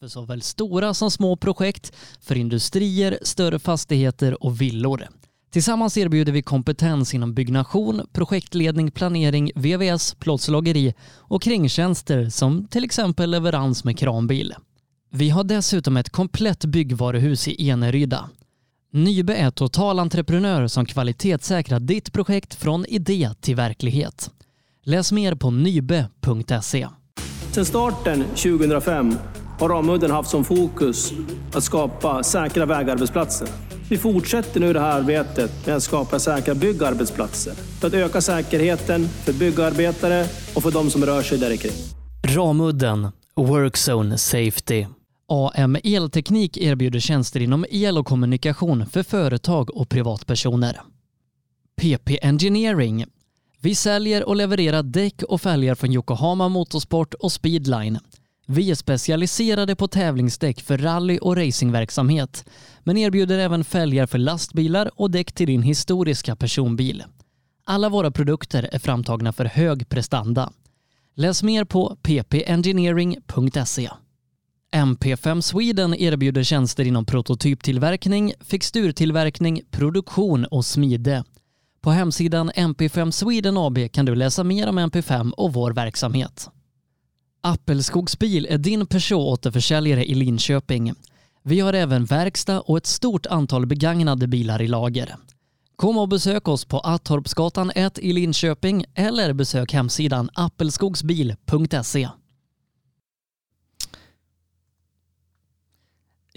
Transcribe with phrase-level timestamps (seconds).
[0.00, 5.08] för såväl stora som små projekt, för industrier, större fastigheter och villor.
[5.52, 13.30] Tillsammans erbjuder vi kompetens inom byggnation, projektledning, planering, VVS, plåtslageri och kringtjänster som till exempel
[13.30, 14.54] leverans med kranbil.
[15.12, 18.30] Vi har dessutom ett komplett byggvaruhus i Eneryda.
[18.92, 24.30] Nybe är totalentreprenör som kvalitetssäkrar ditt projekt från idé till verklighet.
[24.82, 26.88] Läs mer på nybe.se.
[27.52, 29.14] Sedan starten 2005
[29.58, 31.12] har Ramudden haft som fokus
[31.52, 33.48] att skapa säkra vägarbetsplatser.
[33.90, 39.08] Vi fortsätter nu det här arbetet med att skapa säkra byggarbetsplatser för att öka säkerheten
[39.08, 41.72] för byggarbetare och för de som rör sig där kring.
[42.36, 44.86] Ramudden Workzone Safety.
[45.28, 50.80] AM Elteknik erbjuder tjänster inom el och kommunikation för företag och privatpersoner.
[51.80, 53.04] PP Engineering.
[53.60, 57.98] Vi säljer och levererar däck och fälgar från Yokohama Motorsport och Speedline.
[58.48, 62.44] Vi är specialiserade på tävlingsdäck för rally och racingverksamhet,
[62.84, 67.04] men erbjuder även fälgar för lastbilar och däck till din historiska personbil.
[67.64, 70.52] Alla våra produkter är framtagna för hög prestanda.
[71.14, 73.90] Läs mer på ppengineering.se.
[74.74, 81.24] MP5 Sweden erbjuder tjänster inom prototyptillverkning, fixturtillverkning, produktion och smide.
[81.80, 86.50] På hemsidan MP5 Sweden AB kan du läsa mer om MP5 och vår verksamhet.
[87.46, 90.92] Appelskogsbil är din Peugeot-återförsäljare i Linköping.
[91.42, 95.16] Vi har även verkstad och ett stort antal begagnade bilar i lager.
[95.76, 102.08] Kom och besök oss på Attorpsgatan 1 i Linköping eller besök hemsidan appelskogsbil.se.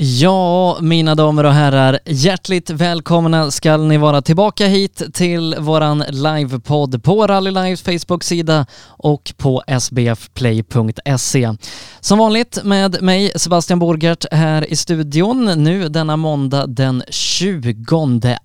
[0.01, 7.03] Ja, mina damer och herrar, hjärtligt välkomna ska ni vara tillbaka hit till våran livepodd
[7.03, 11.53] på Rally Lives Facebook-sida och på sbfplay.se.
[11.99, 17.75] Som vanligt med mig Sebastian Borgert här i studion nu denna måndag den 20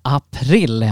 [0.01, 0.83] april.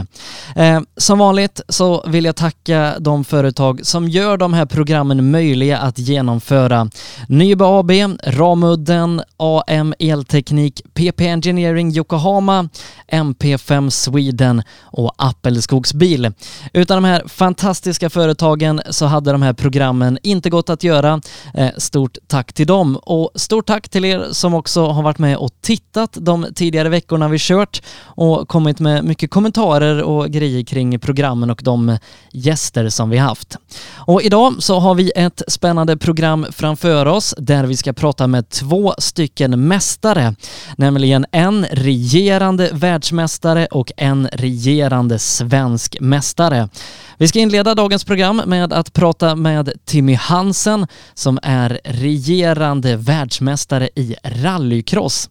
[0.56, 5.78] Eh, som vanligt så vill jag tacka de företag som gör de här programmen möjliga
[5.78, 6.90] att genomföra.
[7.28, 7.91] Nybe AB,
[8.23, 12.69] Ramudden, AM Elteknik Teknik, PP Engineering Yokohama,
[13.12, 16.34] MP5 Sweden och Appelskogsbil.
[16.74, 21.22] Utan de här fantastiska företagen så hade de här programmen inte gått att göra.
[21.53, 25.38] Eh, stort tack till dem och stort tack till er som också har varit med
[25.38, 31.00] och tittat de tidigare veckorna vi kört och kommit med mycket kommentarer och grejer kring
[31.00, 31.97] programmen och de
[32.31, 33.58] gäster som vi haft.
[33.96, 38.50] Och idag så har vi ett spännande program framför oss där vi ska prata med
[38.50, 40.35] två stycken mästare
[40.78, 46.70] nämligen en regerande världsmästare och en regerande svensk mästare.
[47.18, 53.90] Vi ska inleda dagens program med att prata med Timmy Hansen som är regerande världsmästare
[53.96, 55.30] i rallycross.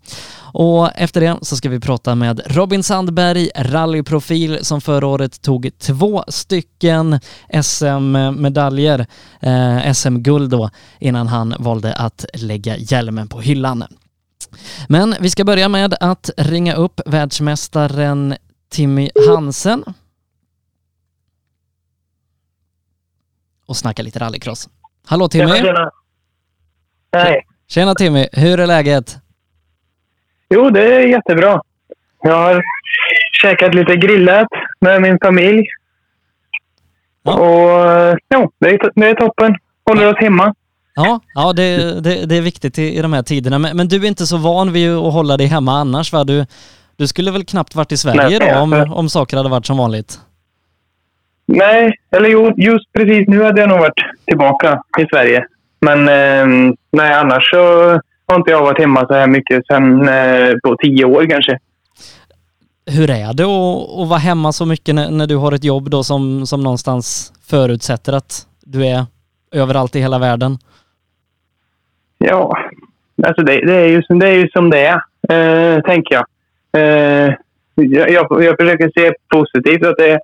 [0.52, 5.70] Och efter det så ska vi prata med Robin Sandberg, rallyprofil som förra året tog
[5.78, 7.20] två stycken
[7.62, 9.06] SM-medaljer,
[9.40, 13.84] eh, SM-guld då, innan han valde att lägga hjälmen på hyllan.
[14.88, 18.34] Men vi ska börja med att ringa upp världsmästaren
[18.70, 19.84] Timmy Hansen
[23.66, 24.68] och snacka lite rallycross.
[25.06, 25.46] Hallå Timmy!
[25.46, 25.90] Tjena, tjena.
[27.12, 27.46] Hej!
[27.68, 29.16] Tjena Timmy, hur är läget?
[30.50, 31.62] Jo, det är jättebra.
[32.22, 32.62] Jag har
[33.42, 34.48] käkat lite grillat
[34.80, 35.66] med min familj.
[37.22, 37.34] Ja.
[37.34, 39.54] Och jo, det är, det är toppen.
[39.86, 40.54] Håller oss hemma.
[40.94, 43.58] Ja, ja det, det, det är viktigt i, i de här tiderna.
[43.58, 46.24] Men, men, du är inte så van vid att hålla dig hemma annars va?
[46.24, 46.46] Du,
[46.96, 49.76] du skulle väl knappt varit i Sverige Nej, då om, om saker hade varit som
[49.76, 50.20] vanligt?
[51.46, 55.44] Nej, eller jo, just precis nu hade jag nog varit tillbaka i Sverige.
[55.80, 57.58] Men eh, nej, annars så
[58.26, 61.58] har inte jag varit hemma så här mycket sedan eh, på tio år kanske.
[62.86, 65.90] Hur är det att, att vara hemma så mycket när, när, du har ett jobb
[65.90, 69.06] då som, som någonstans förutsätter att du är
[69.52, 70.58] överallt i hela världen?
[72.24, 72.58] Ja,
[73.22, 74.94] alltså det, det, är, ju, det är ju som det är,
[75.28, 76.26] eh, tänker jag.
[76.76, 77.34] Eh,
[77.74, 78.56] jag, jag.
[78.60, 80.20] försöker se positivt att det är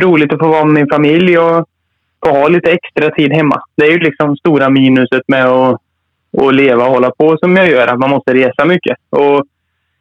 [0.00, 1.68] roligt att få vara med min familj och
[2.24, 3.62] få ha lite extra tid hemma.
[3.76, 5.80] Det är ju liksom stora minuset med att,
[6.38, 8.96] att leva och hålla på som jag gör, att man måste resa mycket.
[9.10, 9.44] Och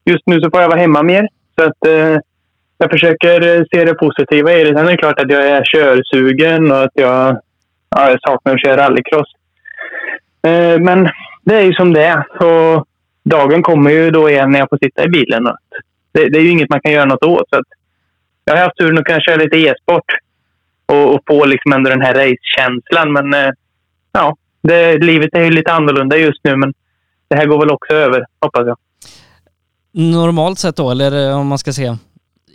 [0.05, 1.27] just nu så får jag vara hemma mer.
[1.55, 2.17] Så att, eh,
[2.77, 4.77] jag försöker se det positiva i det.
[4.77, 7.37] Sen är det klart att jag är körsugen och att jag,
[7.89, 9.33] ja, jag saknar att köra rallycross.
[10.47, 11.09] Eh, men
[11.49, 12.25] det är ju som det är.
[13.23, 15.43] Dagen kommer ju då igen när jag får sitta i bilen.
[16.11, 17.49] Det, det är ju inget man kan göra något åt.
[17.49, 17.61] Så
[18.45, 20.05] jag har haft turen att kunna köra lite e-sport
[20.85, 23.13] och, och få liksom ändå den här racekänslan.
[23.13, 23.51] Men eh,
[24.11, 26.55] ja, det, livet är ju lite annorlunda just nu.
[26.55, 26.73] Men
[27.27, 28.77] det här går väl också över, hoppas jag.
[29.91, 31.95] Normalt sett då, eller eh, om man ska se,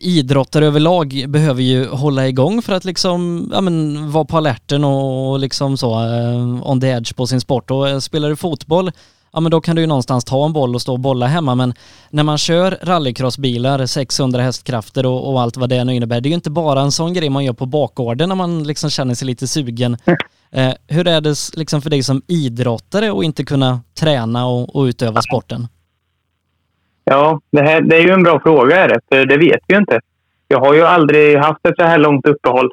[0.04, 5.38] idrottare överlag behöver ju hålla igång för att liksom, ja men vara på alerten och
[5.38, 7.70] liksom så uh, on the edge på sin sport.
[7.70, 8.90] Och uh, spelar du fotboll,
[9.32, 11.54] ja men då kan du ju någonstans ta en boll och stå och bolla hemma.
[11.54, 11.74] Men
[12.10, 16.30] när man kör rallycrossbilar, 600 hästkrafter och, och allt vad det nu innebär, det är
[16.30, 19.26] ju inte bara en sån grej man gör på bakgården när man liksom känner sig
[19.26, 19.96] lite sugen.
[20.56, 24.82] Uh, hur är det liksom för dig som idrottare att inte kunna träna och, och
[24.82, 25.68] utöva sporten?
[27.04, 29.80] Ja, det, här, det är ju en bra fråga, är för det vet vi ju
[29.80, 30.00] inte.
[30.48, 32.72] Jag har ju aldrig haft ett så här långt uppehåll.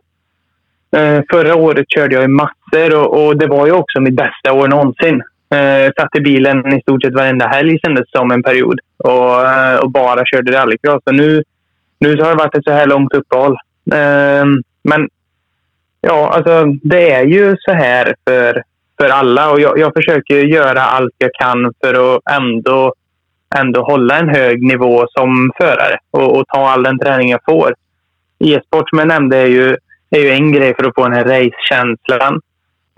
[0.95, 4.54] Eh, förra året körde jag i massor och, och, det var ju också mitt bästa
[4.54, 5.22] år någonsin.
[5.54, 9.80] Eh, satt i bilen i stort sett varenda helg kändes som en period och, eh,
[9.80, 11.04] och bara körde rallycross.
[11.04, 11.44] Så nu,
[12.00, 13.57] nu så har det varit ett så här långt uppehåll.
[13.94, 14.45] Eh,
[14.84, 15.10] men
[16.01, 18.63] ja, alltså det är ju så här för,
[18.98, 22.94] för alla och jag, jag försöker göra allt jag kan för att ändå
[23.56, 27.75] ändå hålla en hög nivå som förare och, och ta all den träning jag får.
[28.39, 29.77] E-sport som jag nämnde är ju,
[30.09, 32.42] är ju en grej för att få den här racekänslan.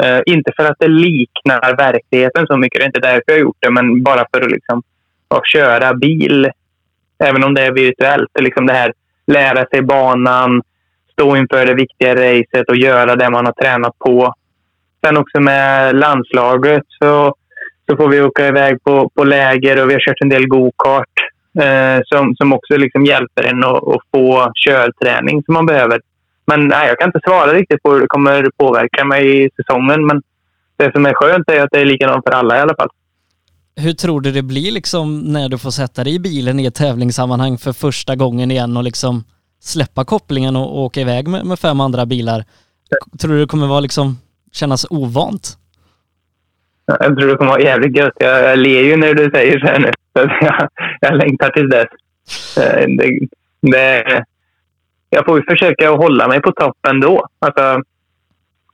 [0.04, 3.40] Uh, inte för att det liknar verkligheten så mycket, det är inte därför jag har
[3.40, 4.84] gjort det, men bara för att, liksom,
[5.28, 6.52] att köra bil,
[7.20, 8.30] även om det är virtuellt.
[8.40, 8.94] Liksom det här
[9.28, 10.62] lära sig banan,
[11.12, 14.34] stå inför det viktiga racet och göra det man har tränat på.
[15.06, 17.36] Sen också med landslaget så
[17.90, 21.14] så får vi åka iväg på, på läger och vi har kört en del gokart
[21.60, 26.02] eh, som, som också liksom hjälper en att, att få körträning som man behöver.
[26.46, 30.06] Men nej, jag kan inte svara riktigt på hur det kommer påverka mig i säsongen.
[30.06, 30.22] Men
[30.78, 32.90] det som är skönt är att det är likadant för alla i alla fall.
[33.76, 36.76] Hur tror du det blir liksom när du får sätta dig i bilen i ett
[36.76, 39.24] tävlingssammanhang för första gången igen och liksom
[39.60, 42.46] släppa kopplingen och, åka iväg med, med fem andra bilar?
[43.20, 44.18] Tror du det kommer vara liksom
[44.52, 45.58] kännas ovant?
[46.86, 48.14] Jag tror det kommer vara jävligt gött.
[48.20, 49.92] Jag, jag ler ju när du säger så här nu.
[50.42, 50.70] jag,
[51.02, 51.88] jag längtar till dess.
[52.58, 53.28] Eh, det,
[53.62, 54.24] det,
[55.10, 57.28] jag får ju försöka hålla mig på topp ändå.
[57.40, 57.82] Alltså,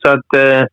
[0.03, 0.65] så att eh,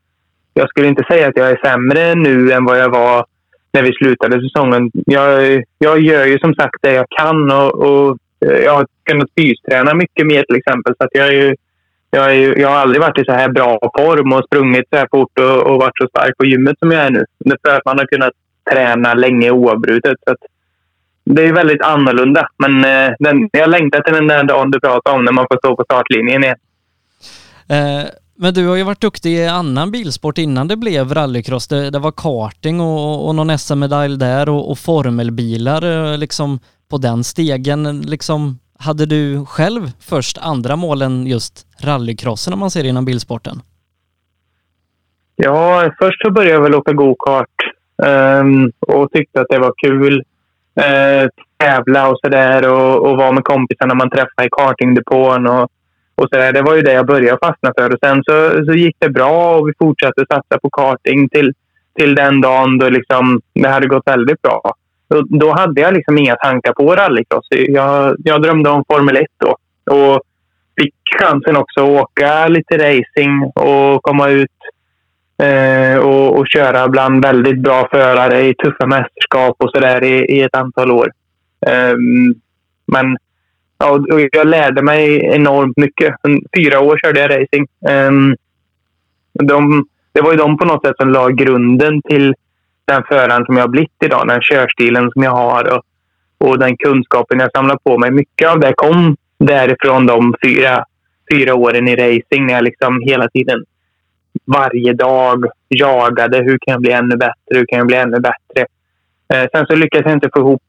[0.54, 3.26] jag skulle inte säga att jag är sämre nu än vad jag var
[3.72, 4.90] när vi slutade säsongen.
[4.94, 9.28] Jag, jag gör ju som sagt det jag kan och, och eh, jag har kunnat
[9.36, 10.94] fysträna mycket mer till exempel.
[10.98, 11.56] Så att jag är ju
[12.10, 15.08] jag, är, jag har aldrig varit i så här bra form och sprungit så här
[15.10, 17.24] fort och, och varit så stark på gymmet som jag är nu.
[17.38, 18.32] Det är för att man har kunnat
[18.70, 20.16] träna länge oavbrutet.
[20.26, 20.36] Så
[21.24, 22.48] det är väldigt annorlunda.
[22.58, 25.58] Men eh, den, jag längtar till den där dagen du pratar om när man får
[25.58, 26.56] stå på startlinjen igen.
[27.68, 28.08] Eh,
[28.38, 31.68] men du har ju varit duktig i annan bilsport innan det blev rallycross.
[31.68, 36.60] Det, det var karting och, och någon SM-medalj där och, och formelbilar eh, liksom
[36.90, 38.00] på den stegen.
[38.00, 43.04] Liksom, hade du själv först andra mål än just rallycrossen om man ser det inom
[43.04, 43.62] bilsporten?
[45.36, 47.56] Ja, först så började jag väl åka gokart
[48.40, 50.24] um, och tyckte att det var kul.
[50.80, 51.28] Uh,
[51.58, 55.62] tävla och sådär och, och vara med kompisarna man träffade i kartingdepån och,
[56.14, 56.52] och sådär.
[56.52, 57.92] Det var ju det jag började fastna för.
[57.92, 61.52] Och sen så, så gick det bra och vi fortsatte satsa på karting till,
[61.98, 64.74] till den dagen då liksom det hade gått väldigt bra.
[65.28, 67.46] Då hade jag liksom inga tankar på rallycross.
[67.50, 69.56] Jag, jag drömde om Formel 1 då.
[69.94, 70.22] Och
[70.80, 74.50] fick chansen också att åka lite racing och komma ut
[75.42, 80.42] eh, och, och, köra bland väldigt bra förare i tuffa mästerskap och sådär i, i
[80.42, 81.12] ett antal år.
[81.66, 81.96] Eh,
[82.86, 83.16] men
[83.78, 86.14] ja, jag lärde mig enormt mycket.
[86.56, 87.66] Fyra år körde jag racing.
[87.88, 88.10] Eh,
[89.44, 92.34] de, det var ju de på något sätt som la grunden till
[92.86, 95.82] den föraren som jag har blivit idag, den körstilen som jag har och,
[96.38, 98.10] och den kunskapen jag samlar på mig.
[98.10, 100.84] Mycket av det kom därifrån de fyra,
[101.32, 103.64] fyra åren i racing när jag liksom hela tiden
[104.44, 106.38] varje dag jagade.
[106.38, 107.34] Hur kan jag bli ännu bättre?
[107.46, 108.66] Hur kan jag bli ännu bättre?
[109.34, 110.62] Eh, sen så lyckades jag inte få ihop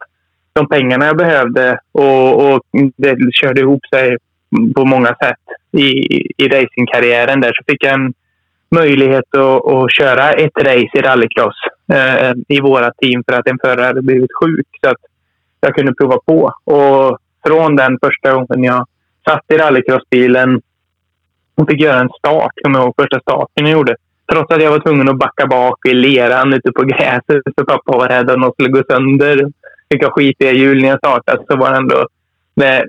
[0.53, 2.61] de pengarna jag behövde och, och
[2.97, 4.17] det körde ihop sig
[4.75, 5.39] på många sätt
[5.71, 5.87] i,
[6.43, 7.41] i racingkarriären.
[7.41, 8.13] Där så fick jag en
[8.71, 11.55] möjlighet att, att köra ett race i rallycross
[11.93, 14.67] eh, i våra team för att en förare hade blivit sjuk.
[14.83, 14.97] Så att
[15.59, 16.53] jag kunde prova på.
[16.63, 17.17] Och
[17.47, 18.87] från den första gången jag
[19.29, 20.61] satt i rallycrossbilen
[21.55, 23.95] och fick göra en start, kommer jag ihåg första starten jag gjorde.
[24.31, 27.97] Trots att jag var tvungen att backa bak i leran ute på gräset för pappa
[27.97, 29.51] var rädd att något skulle gå sönder.
[29.91, 32.07] Fick jag skitiga hjul när jag startade så var det ändå
[32.55, 32.85] det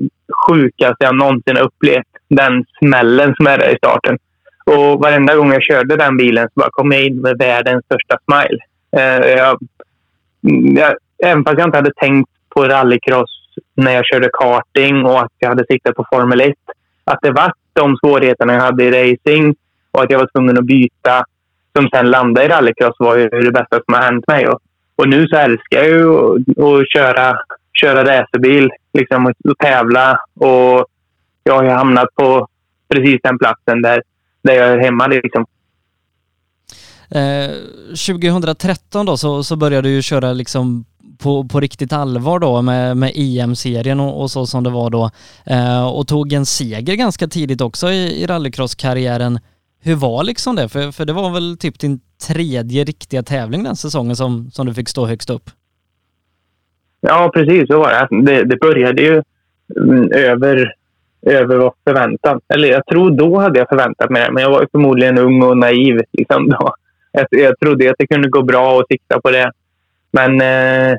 [0.48, 2.06] sjukaste jag någonsin upplevt.
[2.28, 4.18] Den smällen som är där i starten.
[4.66, 8.18] Och varenda gång jag körde den bilen så bara kom jag in med världens största
[8.24, 8.58] smile.
[8.96, 9.58] Eh, jag,
[10.48, 13.30] mm, jag, även fast jag inte hade tänkt på rallycross
[13.74, 16.54] när jag körde karting och att jag hade siktat på Formel 1.
[17.04, 19.54] Att det var de svårigheterna jag hade i racing
[19.90, 21.24] och att jag var tvungen att byta
[21.76, 24.48] som sen landade i rallycross var ju det bästa som har hänt mig.
[24.48, 24.60] Och
[24.98, 27.38] och nu så älskar jag ju att, att köra,
[27.80, 30.18] köra racerbil liksom, och, och tävla.
[30.34, 30.86] Och
[31.44, 32.48] jag har hamnat på
[32.88, 34.02] precis den platsen där,
[34.42, 35.06] där jag är hemma.
[35.06, 35.46] Liksom.
[37.10, 37.50] Eh,
[37.88, 40.84] 2013 då så, så började du ju köra liksom
[41.18, 45.10] på, på riktigt allvar då med, med EM-serien och, och, så som det var då
[45.46, 49.38] eh, och tog en seger ganska tidigt också i, i rallycross-karriären.
[49.82, 50.68] Hur var liksom det?
[50.68, 54.74] För, för det var väl typ din tredje riktiga tävling den säsongen som, som du
[54.74, 55.50] fick stå högst upp?
[57.00, 58.22] Ja, precis så var det.
[58.22, 59.22] Det, det började ju
[59.76, 60.74] mm, över,
[61.22, 62.40] över vad förväntan.
[62.54, 65.56] Eller jag tror då hade jag förväntat mig det, men jag var förmodligen ung och
[65.56, 66.74] naiv liksom då.
[67.18, 69.52] Jag, jag trodde att det kunde gå bra att sikta på det.
[70.10, 70.96] Men eh,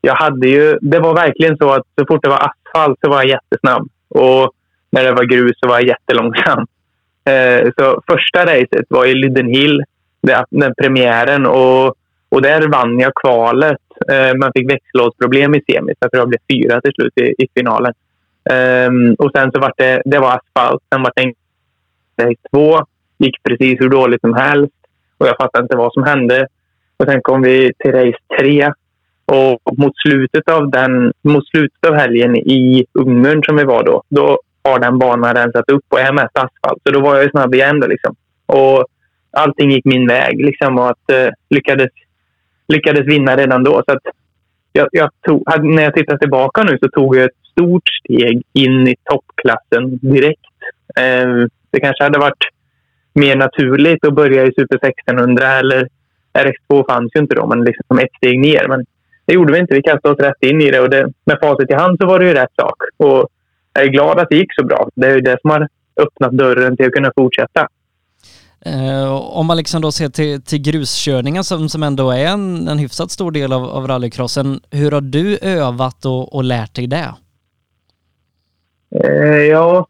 [0.00, 0.78] jag hade ju...
[0.80, 3.88] Det var verkligen så att så fort det var asfalt så var jag jättesnabb.
[4.08, 4.52] Och
[4.90, 6.66] när det var grus så var jag jättelångsam.
[7.24, 9.84] Eh, så första racet var i Lydenhill,
[10.50, 11.46] den premiären.
[11.46, 11.94] Och,
[12.28, 13.80] och där vann jag kvalet.
[14.12, 15.96] Eh, man fick växellådsproblem i semis.
[16.00, 17.92] Jag tror jag blev fyra till slut i, i finalen.
[18.50, 20.82] Um, och sen så var det, det var asfalt.
[20.92, 22.34] Sen var det en...
[22.50, 22.86] två.
[23.18, 24.81] Gick precis hur dåligt som helst.
[25.22, 26.46] Och jag fattade inte vad som hände.
[26.96, 28.72] Och sen kom vi till race tre.
[29.24, 34.02] Och mot slutet av, den, mot slutet av helgen i Ungern som vi var då,
[34.08, 36.82] då har den banan rensat upp och är mest asfalt.
[36.84, 37.80] Så då var jag snabb igen.
[37.80, 38.14] Då, liksom.
[38.46, 38.84] Och
[39.30, 41.90] allting gick min väg liksom, och att, eh, lyckades,
[42.68, 43.82] lyckades vinna redan då.
[43.86, 44.02] Så att
[44.72, 48.88] jag, jag tog, när jag tittar tillbaka nu så tog jag ett stort steg in
[48.88, 50.40] i toppklassen direkt.
[50.96, 52.44] Eh, det kanske hade varit
[53.14, 55.88] mer naturligt att börja i Super 1600 eller
[56.32, 58.68] RX2 fanns ju inte då, men liksom ett steg ner.
[58.68, 58.86] Men
[59.26, 59.74] det gjorde vi inte.
[59.74, 62.18] Vi kastade oss rätt in i det och det, med facit i hand så var
[62.18, 62.76] det ju rätt sak.
[62.96, 63.28] Och
[63.72, 64.88] jag är glad att det gick så bra.
[64.94, 67.68] Det är ju det som har öppnat dörren till att kunna fortsätta.
[68.66, 72.78] Eh, om man liksom då ser till, till gruskörningen som, som ändå är en, en
[72.78, 74.60] hyfsat stor del av, av rallycrossen.
[74.70, 77.14] Hur har du övat och, och lärt dig det?
[79.04, 79.86] Eh, ja,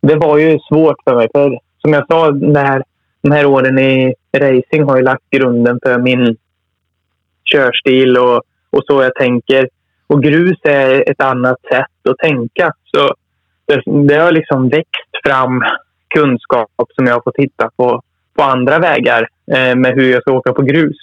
[0.00, 1.28] det var ju svårt för mig.
[1.34, 2.82] För som jag sa, den här,
[3.22, 6.36] de här åren i racing har ju lagt grunden för min
[7.44, 9.68] körstil och, och så jag tänker.
[10.06, 12.72] Och grus är ett annat sätt att tänka.
[12.84, 13.14] Så
[13.66, 15.62] det, det har liksom växt fram
[16.14, 18.02] kunskap som jag har fått hitta på,
[18.36, 20.96] på andra vägar eh, med hur jag ska åka på grus.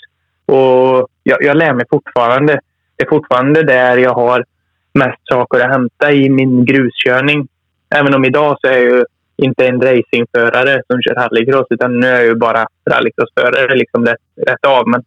[0.46, 2.60] Och jag, jag lär mig fortfarande.
[2.96, 4.46] Det är fortfarande där jag har
[4.94, 7.48] mest saker att hämta i min gruskörning.
[7.96, 9.06] Även om idag så är jag ju
[9.42, 14.22] inte en racingförare som kör rallycross utan nu är jag ju bara rallycrossförare liksom rätt,
[14.48, 14.88] rätt av.
[14.88, 15.04] Men,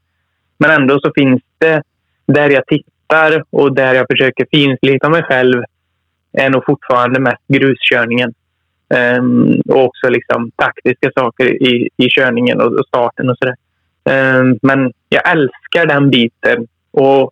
[0.59, 1.83] men ändå så finns det
[2.27, 5.63] där jag tittar och där jag försöker finslipa mig själv
[6.33, 8.35] är nog fortfarande mest gruskörningen.
[9.19, 13.57] Um, och också liksom taktiska saker i, i körningen och, och starten och sådär.
[14.41, 17.23] Um, men jag älskar den biten och,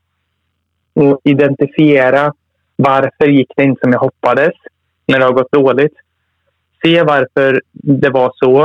[0.94, 2.32] och identifiera
[2.76, 4.52] varför gick det inte som jag hoppades
[5.06, 5.94] när det har gått dåligt.
[6.84, 8.62] Se varför det var så.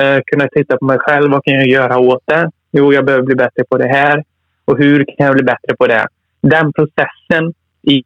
[0.00, 1.30] Eh, kunna titta på mig själv.
[1.30, 2.50] Vad kan jag göra åt det?
[2.72, 4.24] Jo, jag behöver bli bättre på det här.
[4.64, 6.06] Och hur kan jag bli bättre på det?
[6.40, 8.02] Den processen i,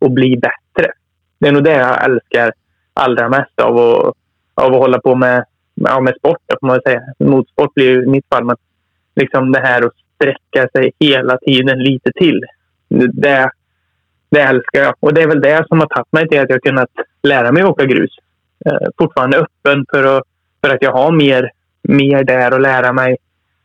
[0.00, 0.92] att bli bättre.
[1.38, 2.52] Det är nog det jag älskar
[2.94, 4.14] allra mest av att,
[4.54, 5.44] av att hålla på med,
[5.74, 6.38] ja, med sport.
[6.60, 7.00] Får man säga.
[7.18, 8.44] Motorsport blir ju i mitt fall.
[8.44, 8.56] Men
[9.16, 12.44] liksom det här att sträcka sig hela tiden lite till.
[12.88, 13.50] Det,
[14.30, 14.94] det älskar jag.
[15.00, 16.90] Och det är väl det som har tagit mig till att jag kunnat
[17.22, 18.10] lära mig åka grus.
[18.66, 20.22] Eh, fortfarande öppen för att,
[20.60, 21.50] för att jag har mer,
[21.82, 23.16] mer där att lära mig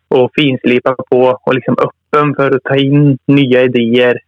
[0.07, 4.19] och finslipa på och liksom öppen för att ta in nya idéer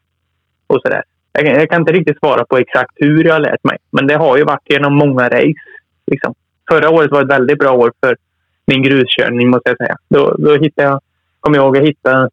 [0.68, 1.04] och sådär.
[1.32, 4.16] Jag, jag kan inte riktigt svara på exakt hur jag har lärt mig, men det
[4.16, 5.54] har ju varit genom många race.
[6.08, 6.34] Liksom.
[6.70, 8.18] Förra året var ett väldigt bra år för
[8.68, 9.96] min gruskörning måste jag säga.
[10.10, 11.02] Då, då hittade jag,
[11.40, 12.30] kom jag ihåg att hitta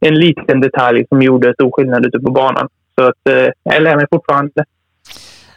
[0.00, 2.68] en liten detalj som gjorde stor skillnad ute på banan.
[2.98, 4.64] Så att, eh, jag lär mig fortfarande.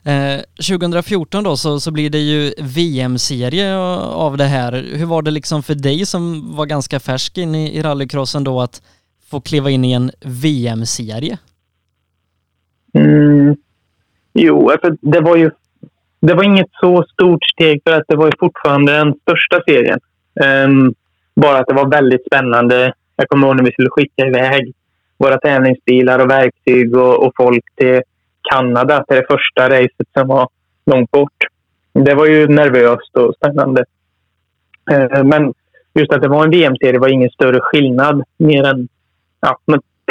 [0.08, 4.72] Eh, 2014 då så, så blir det ju VM-serie av det här.
[4.72, 8.62] Hur var det liksom för dig som var ganska färsk in i, i rallycrossen då
[8.62, 8.82] att
[9.32, 11.38] få kliva in i en VM-serie?
[12.94, 13.56] Mm.
[14.34, 15.52] Jo, för det var ju
[16.20, 20.00] det var inget så stort steg för att det var ju fortfarande den största serien.
[20.66, 20.94] Um,
[21.36, 22.94] bara att det var väldigt spännande.
[23.16, 24.74] Jag kommer ihåg när vi skulle skicka iväg
[25.18, 28.02] våra tävlingsbilar och verktyg och, och folk till
[28.52, 30.50] Kanada till det första racet som var
[30.86, 31.38] långt bort.
[31.94, 33.86] Det var ju nervöst och spännande.
[34.92, 35.54] Eh, men
[35.94, 38.88] just att det var en VM-serie var ingen större skillnad mer än
[39.42, 39.58] ja,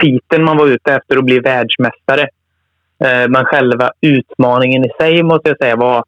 [0.01, 2.29] titeln man var ute efter att bli världsmästare.
[3.05, 6.05] Eh, men själva utmaningen i sig måste jag säga var,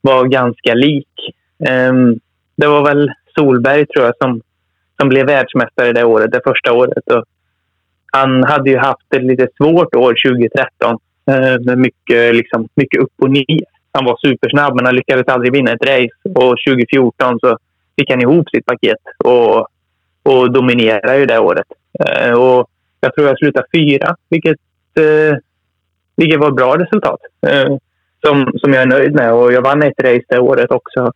[0.00, 1.34] var ganska lik.
[1.68, 2.20] Ehm,
[2.56, 4.40] det var väl Solberg tror jag som,
[5.00, 7.12] som blev världsmästare det året, det första året.
[7.12, 7.24] Och
[8.12, 10.98] han hade ju haft ett lite svårt år 2013
[11.30, 13.64] Eh, med mycket, liksom, mycket upp och ner.
[13.92, 16.18] Han var supersnabb men han lyckades aldrig vinna ett race.
[16.34, 17.58] Och 2014 så
[17.96, 19.68] fick han ihop sitt paket och,
[20.22, 21.66] och dominerade ju det året.
[22.04, 22.70] Eh, och
[23.00, 24.56] jag tror jag slutade fyra, vilket,
[24.94, 25.38] eh,
[26.16, 27.20] vilket var ett bra resultat.
[27.46, 27.76] Eh,
[28.26, 31.12] som, som jag är nöjd med och jag vann ett race det året också.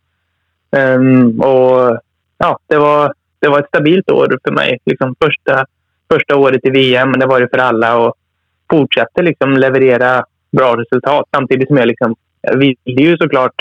[0.71, 1.99] Um, och
[2.37, 4.79] ja, det var, det var ett stabilt år för mig.
[4.85, 5.65] Liksom första,
[6.13, 7.97] första året i VM, det var det för alla.
[7.97, 8.15] Och
[8.69, 13.55] Fortsätter liksom leverera bra resultat samtidigt som jag, liksom, jag ville ju såklart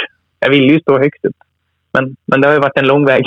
[0.45, 1.37] jag ville ju stå högst upp.
[1.93, 3.25] Men, men det har ju varit en lång väg.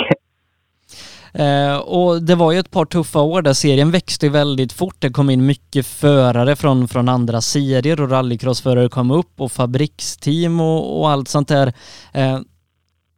[1.34, 4.96] Eh, och det var ju ett par tuffa år där serien växte väldigt fort.
[4.98, 10.60] Det kom in mycket förare från, från andra serier och rallycrossförare kom upp och fabriksteam
[10.60, 11.72] och, och allt sånt där.
[12.12, 12.38] Eh,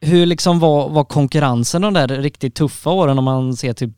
[0.07, 3.91] hur liksom var, var konkurrensen de där riktigt tuffa åren om man ser typ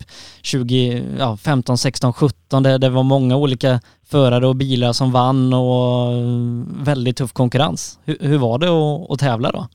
[0.42, 3.80] 20, ja, 15, 16, 17 där det var många olika
[4.11, 6.12] förare och bilar som vann och
[6.87, 7.99] väldigt tuff konkurrens.
[8.04, 9.66] Hur, hur var det att, att tävla då?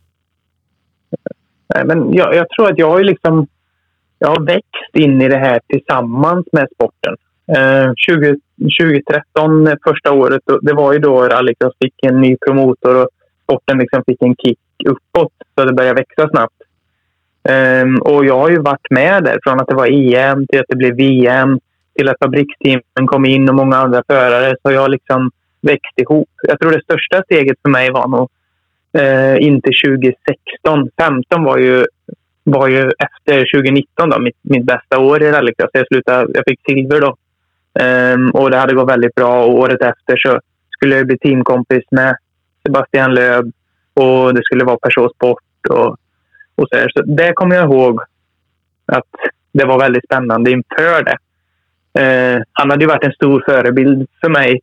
[1.76, 3.48] Nej, men jag, jag tror att jag har liksom
[4.20, 7.16] jag har växt in i det här tillsammans med sporten.
[7.58, 8.36] Eh, 20,
[8.82, 13.10] 2013, eh, första året, det var ju då rallycross fick en ny promotor och
[13.44, 16.54] sporten liksom fick en kick uppåt så det började växa snabbt.
[17.50, 20.66] Um, och jag har ju varit med där från att det var EM till att
[20.70, 21.60] det blev VM
[21.98, 24.56] till att fabriksteamen kom in och många andra förare.
[24.62, 25.32] Så jag har liksom
[25.62, 26.30] växt ihop.
[26.42, 28.30] Jag tror det största steget för mig var nog
[28.98, 30.90] uh, inte 2016.
[30.98, 31.86] 15 var ju,
[32.44, 35.64] var ju efter 2019 då, mitt, mitt bästa år i rallycross.
[35.64, 37.16] Alltså, jag, slutade, jag fick silver då.
[37.80, 39.46] Um, och det hade gått väldigt bra.
[39.46, 42.18] Och året efter så skulle jag bli teamkompis med
[42.66, 43.52] Sebastian Löb
[44.00, 45.90] och det skulle vara personsport och,
[46.56, 46.90] och så, här.
[46.90, 48.02] så Det kommer jag ihåg
[48.86, 49.12] att
[49.52, 51.18] det var väldigt spännande inför det.
[52.02, 54.62] Eh, han hade ju varit en stor förebild för mig.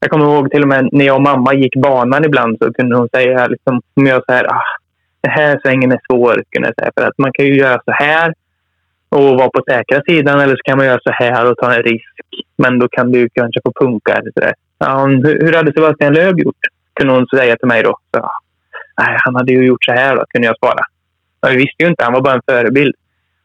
[0.00, 2.96] Jag kommer ihåg till och med när jag och mamma gick banan ibland så kunde
[2.96, 4.62] hon säga liksom, om jag så här, ah,
[5.20, 7.92] den här svängen är svår, kunde jag säga, för att man kan ju göra så
[7.92, 8.34] här
[9.08, 11.82] och vara på säkra sidan eller så kan man göra så här och ta en
[11.82, 12.14] risk.
[12.56, 14.54] Men då kan du kanske få punka eller så där.
[14.78, 16.60] Ja, hur, hur hade Sebastian Lööf gjort?
[16.94, 17.98] Kunde hon säga till mig då.
[18.14, 18.30] Så,
[18.98, 20.84] Nej, han hade ju gjort så här då, kunde jag svara.
[21.42, 22.94] Men vi visste ju inte, han var bara en förebild.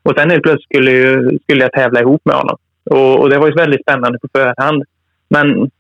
[0.04, 2.58] Och sen helt plötsligt skulle, ju, skulle jag tävla ihop med honom.
[2.84, 4.84] Och, och, det var ju väldigt spännande på förhand.
[5.30, 5.72] Men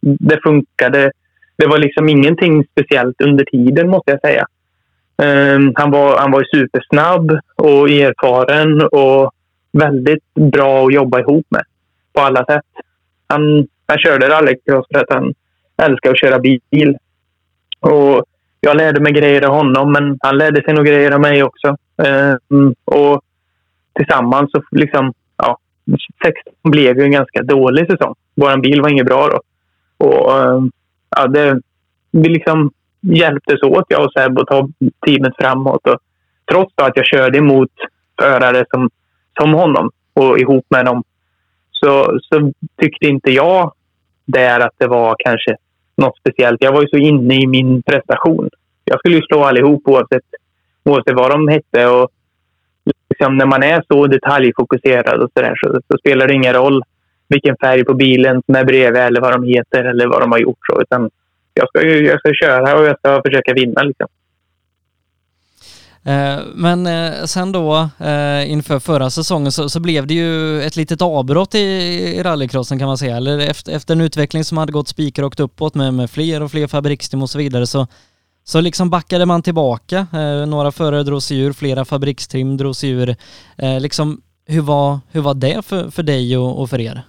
[0.00, 1.10] det funkade.
[1.56, 4.46] Det var liksom ingenting speciellt under tiden måste jag säga.
[5.22, 9.32] Um, han, var, han var supersnabb och erfaren och
[9.72, 11.62] väldigt bra att jobba ihop med
[12.12, 12.66] på alla sätt.
[13.26, 15.34] Han, han körde rallycross för att han
[15.82, 16.96] älskar att köra bil.
[17.80, 18.24] Och
[18.60, 21.76] jag lärde mig grejer av honom, men han lärde sig nog grejer av mig också.
[22.02, 23.22] Ehm, och
[23.94, 25.58] tillsammans så liksom, ja,
[26.24, 28.14] 16 blev ju en ganska dålig säsong.
[28.34, 29.40] Vår bil var inget bra då.
[30.06, 30.70] Och ehm,
[31.16, 31.60] ja, det,
[32.10, 34.68] vi liksom hjälptes åt, jag och Seb, att ta
[35.06, 35.86] teamet framåt.
[35.86, 35.98] Och
[36.50, 37.72] trots att jag körde emot
[38.20, 38.90] förare som,
[39.40, 41.02] som honom och ihop med dem
[41.70, 43.72] så, så tyckte inte jag
[44.24, 45.56] där att det var kanske
[45.98, 46.62] något speciellt.
[46.62, 48.50] Jag var ju så inne i min prestation.
[48.84, 50.24] Jag skulle ju slå allihop oavsett,
[50.84, 51.86] oavsett vad de hette.
[51.86, 52.10] Och
[53.10, 56.82] liksom när man är så detaljfokuserad och så, där, så, så, spelar det ingen roll
[57.28, 60.38] vilken färg på bilen som är bredvid eller vad de heter eller vad de har
[60.38, 60.58] gjort.
[60.72, 61.10] Så, utan
[61.54, 63.82] jag, ska, jag ska köra och jag ska försöka vinna.
[63.82, 64.08] Liksom.
[66.08, 70.76] Eh, men eh, sen då eh, inför förra säsongen så, så, blev det ju ett
[70.76, 73.16] litet avbrott i, i rallycrossen kan man säga.
[73.16, 76.66] Eller efter, efter en utveckling som hade gått spikrakt uppåt med, med fler och fler
[76.66, 77.86] fabriksteam och så vidare så,
[78.44, 80.06] så liksom backade man tillbaka.
[80.48, 83.16] Några förare drog sig ur, flera fabrikstrim drog sig ur.
[83.80, 87.02] Liksom, hur, var, hur var det för, för dig och, och för er?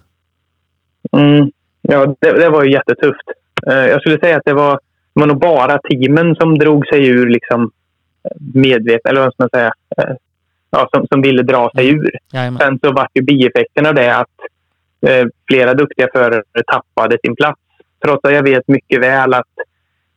[1.18, 3.28] Mm, ja, det, det, var ju jättetufft.
[3.66, 4.80] Jag skulle säga att det var,
[5.14, 7.72] det var nog bara teamen som drog sig ur liksom
[8.54, 10.16] medvetna, eller vad ska man säga, eh,
[10.72, 12.12] ja, som, som ville dra sig ur.
[12.34, 12.60] Jajamän.
[12.60, 14.28] Sen så var ju bieffekten av det att
[15.08, 17.62] eh, flera duktiga förare tappade sin plats.
[18.04, 19.54] Trots att jag vet mycket väl att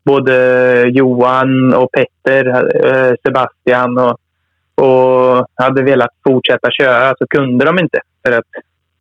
[0.05, 2.47] både Johan och Petter,
[2.87, 4.19] eh, Sebastian och,
[4.75, 8.01] och hade velat fortsätta köra så kunde de inte.
[8.27, 8.45] För att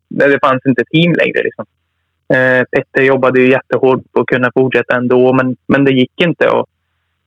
[0.08, 1.42] det fanns inte team längre.
[1.42, 1.64] Liksom.
[2.34, 6.48] Eh, Petter jobbade ju jättehårt på att kunna fortsätta ändå, men, men det gick inte.
[6.48, 6.66] Och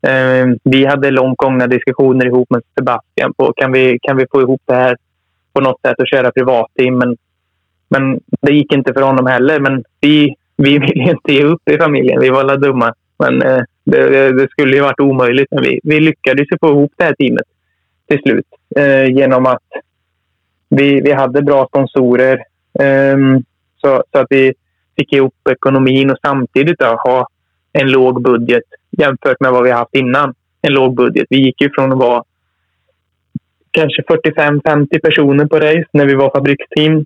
[0.08, 4.42] Eh, vi hade långt gångna diskussioner ihop med Sebastian på kan vi, kan vi få
[4.42, 4.98] ihop det här
[5.54, 6.98] på något sätt och köra privatteam.
[6.98, 7.18] Men,
[7.90, 9.60] men det gick inte för honom heller.
[9.60, 12.20] Men vi, vi ville inte ge upp i familjen.
[12.22, 12.94] Vi var alla dumma.
[13.20, 15.52] Men eh, det, det, skulle ju varit omöjligt.
[15.52, 17.46] Men vi, vi lyckades få ihop det här teamet
[18.08, 19.64] till slut eh, genom att
[20.70, 22.44] vi, vi hade bra sponsorer.
[22.80, 23.44] Ehm,
[23.82, 24.54] så, så att vi,
[24.96, 27.28] fick ihop ekonomin och samtidigt då, ha
[27.74, 28.64] en låg budget
[28.98, 30.34] jämfört med vad vi haft innan.
[30.62, 31.28] En låg budget.
[31.30, 32.24] Vi gick ju från att vara
[33.72, 37.06] kanske 45-50 personer på race när vi var fabriksteam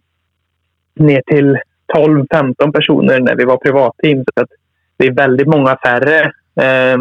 [0.95, 1.57] ner till
[1.95, 4.23] 12-15 personer när vi var privatteam.
[4.35, 4.49] Så att
[4.97, 6.31] det är väldigt många färre.
[6.61, 6.97] Eh,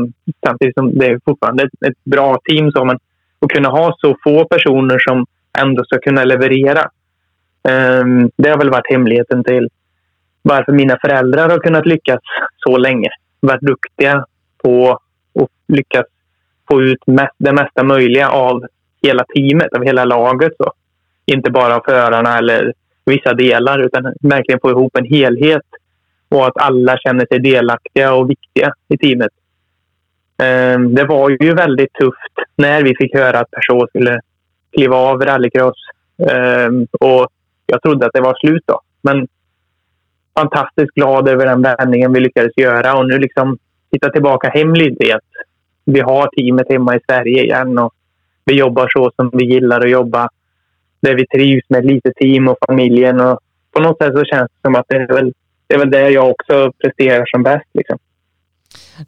[0.46, 2.72] samtidigt som det är fortfarande ett, ett bra team.
[2.72, 2.98] Så, men
[3.40, 5.26] att kunna ha så få personer som
[5.58, 6.80] ändå ska kunna leverera.
[7.68, 8.04] Eh,
[8.36, 9.68] det har väl varit hemligheten till
[10.42, 12.20] varför mina föräldrar har kunnat lyckas
[12.56, 13.08] så länge.
[13.40, 14.24] Varit duktiga
[14.62, 14.98] på
[15.32, 16.06] och lyckas
[16.70, 18.66] få ut mest, det mesta möjliga av
[19.02, 20.52] hela teamet, av hela laget.
[20.56, 20.72] Så.
[21.26, 22.72] Inte bara av förarna eller
[23.04, 25.62] vissa delar utan verkligen få ihop en helhet
[26.28, 29.32] och att alla känner sig delaktiga och viktiga i teamet.
[30.42, 34.20] Ehm, det var ju väldigt tufft när vi fick höra att Peugeot skulle
[34.72, 35.76] kliva av rallycross.
[36.30, 37.28] Ehm, och
[37.66, 38.80] jag trodde att det var slut då.
[39.02, 39.28] Men
[40.38, 43.58] fantastiskt glad över den vändningen vi lyckades göra och nu liksom
[43.90, 45.18] titta tillbaka hem lite
[45.92, 47.92] vi har teamet hemma i Sverige igen och
[48.44, 50.28] vi jobbar så som vi gillar att jobba.
[51.00, 53.40] Där vi trivs med ett litet team och familjen och
[53.72, 55.32] på något sätt så känns det som att det är väl
[55.66, 57.66] det, är väl det jag också presterar som bäst.
[57.74, 57.98] Liksom.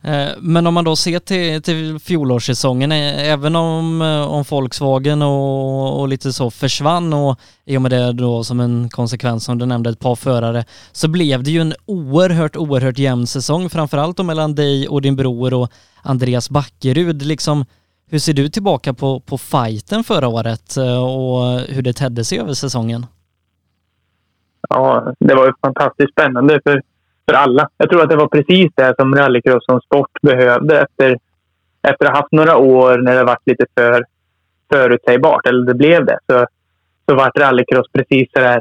[0.02, 5.22] Eh, men om man då ser till, till fjolårssäsongen, eh, även om, eh, om Volkswagen
[5.22, 9.58] och, och lite så försvann och i och med det då som en konsekvens som
[9.58, 14.16] du nämnde ett par förare så blev det ju en oerhört, oerhört jämn säsong framförallt
[14.16, 15.68] då mellan dig och din bror och
[16.02, 17.22] Andreas Backerud.
[17.22, 17.64] Liksom,
[18.10, 22.52] hur ser du tillbaka på, på fighten förra året och hur det tedde sig över
[22.52, 23.06] säsongen?
[24.68, 26.82] Ja, det var ju fantastiskt spännande för
[27.30, 27.68] för alla.
[27.76, 31.18] Jag tror att det var precis det som rallycross som sport behövde efter,
[31.82, 34.04] efter att ha haft några år när det varit lite för
[34.72, 36.46] förutsägbart, eller det blev det, så,
[37.08, 38.60] så vart rallycross precis så där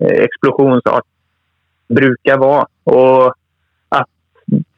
[0.00, 1.04] eh, explosionsart
[1.88, 2.66] brukar vara.
[2.84, 3.34] Och
[3.88, 4.08] att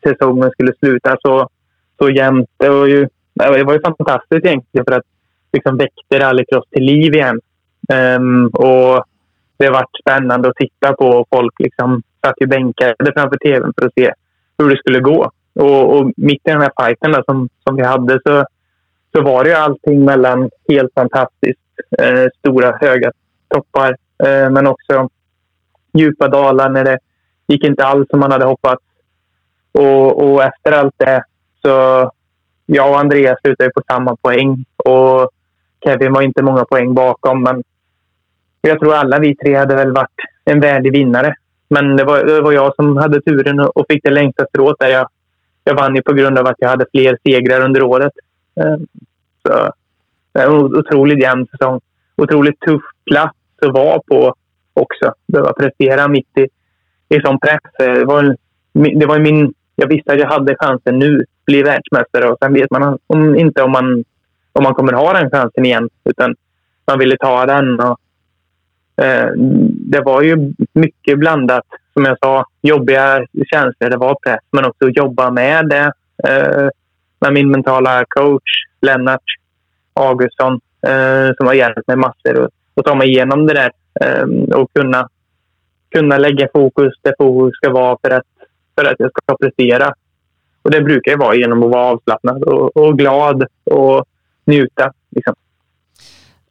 [0.02, 1.48] säsongen skulle sluta så,
[1.98, 2.50] så jämnt.
[2.56, 5.06] Det var, ju, det var ju fantastiskt egentligen för att
[5.52, 7.40] liksom väckte rallycross till liv igen.
[7.92, 9.04] Um, och
[9.58, 11.26] det varit spännande att titta på.
[11.30, 14.12] Folk liksom satt ju bänkade framför tvn för att se
[14.58, 15.30] hur det skulle gå.
[15.54, 18.44] Och, och mitt i den här fighten där, som, som vi hade så,
[19.16, 21.60] så var det ju allting mellan helt fantastiskt
[21.98, 23.12] eh, stora, höga
[23.48, 25.08] toppar eh, men också
[25.92, 26.98] djupa dalar när det
[27.46, 28.82] gick inte alls som man hade hoppats.
[29.72, 31.24] Och, och efter allt det
[31.62, 32.10] så
[32.66, 34.64] jag och Andreas slutade på samma poäng.
[34.76, 35.30] Och
[35.84, 37.62] Kevin var inte många poäng bakom, men
[38.68, 41.34] jag tror alla vi tre hade väl varit en värdig vinnare.
[41.68, 44.88] Men det var, det var jag som hade turen och fick det längsta strået där.
[44.88, 45.08] Jag,
[45.64, 48.12] jag vann ju på grund av att jag hade fler segrar under året.
[48.60, 48.86] Ehm,
[50.32, 51.80] det är en otroligt jämn säsong.
[52.16, 54.34] Otroligt tuff plats att vara på
[54.74, 55.12] också.
[55.26, 56.46] Behöva prestera mitt i,
[57.16, 57.60] i sån press.
[57.78, 58.36] Det var,
[58.72, 59.54] det var min...
[59.76, 63.36] Jag visste att jag hade chansen nu att bli världsmästare och sen vet man om,
[63.36, 64.04] inte om man,
[64.52, 65.88] om man kommer ha den chansen igen.
[66.04, 66.34] Utan
[66.86, 67.80] man ville ta den.
[67.80, 67.98] Och,
[69.02, 69.30] Eh,
[69.90, 71.64] det var ju mycket blandat.
[71.92, 73.90] Som jag sa, jobbiga känslor.
[73.90, 75.92] Det var press, men också att jobba med det.
[76.28, 76.68] Eh,
[77.20, 79.22] med min mentala coach, Lennart
[79.94, 83.72] Augustsson, eh, som har hjälpt mig massor att ta mig igenom det där
[84.54, 85.08] och kunna,
[85.90, 88.26] kunna lägga fokus där fokus ska vara för att,
[88.74, 89.94] för att jag ska prestera.
[90.62, 94.04] Och det brukar ju vara genom att vara avslappnad och, och glad och
[94.44, 94.92] njuta.
[95.10, 95.34] Liksom.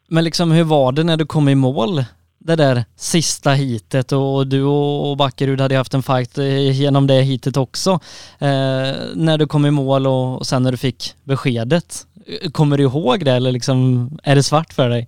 [0.08, 2.04] Men liksom, hur var det när du kom i mål
[2.39, 7.21] det där sista hitet och du och Backerud hade haft en fight eh, genom det
[7.21, 7.91] hitet också.
[8.39, 12.08] Eh, när du kom i mål och, sen när du fick beskedet.
[12.26, 15.08] Eh, kommer du ihåg det eller liksom, är det svart för dig?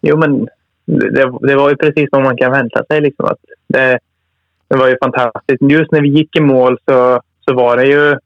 [0.00, 0.48] Jo, men
[0.86, 3.00] det, det var ju precis vad man kan vänta sig.
[3.00, 3.98] Liksom, att det,
[4.68, 5.62] det var ju fantastiskt.
[5.62, 8.16] Just när vi gick i mål så, så var det ju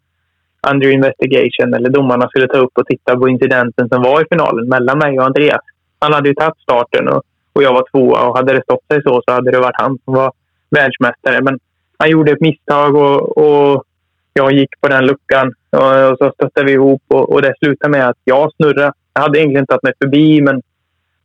[0.70, 4.68] under investigation, eller domarna skulle ta upp och titta på incidenten som var i finalen
[4.68, 5.60] mellan mig och Andreas
[5.98, 9.02] han hade ju tagit starten och, och jag var tvåa och hade det stått sig
[9.02, 10.32] så så hade det varit han som var
[10.70, 11.40] världsmästare.
[11.42, 11.58] Men
[11.98, 13.84] han gjorde ett misstag och, och
[14.32, 17.90] jag gick på den luckan och, och så stötte vi ihop och, och det slutade
[17.90, 18.92] med att jag snurrade.
[19.12, 20.62] Jag hade egentligen tagit mig förbi men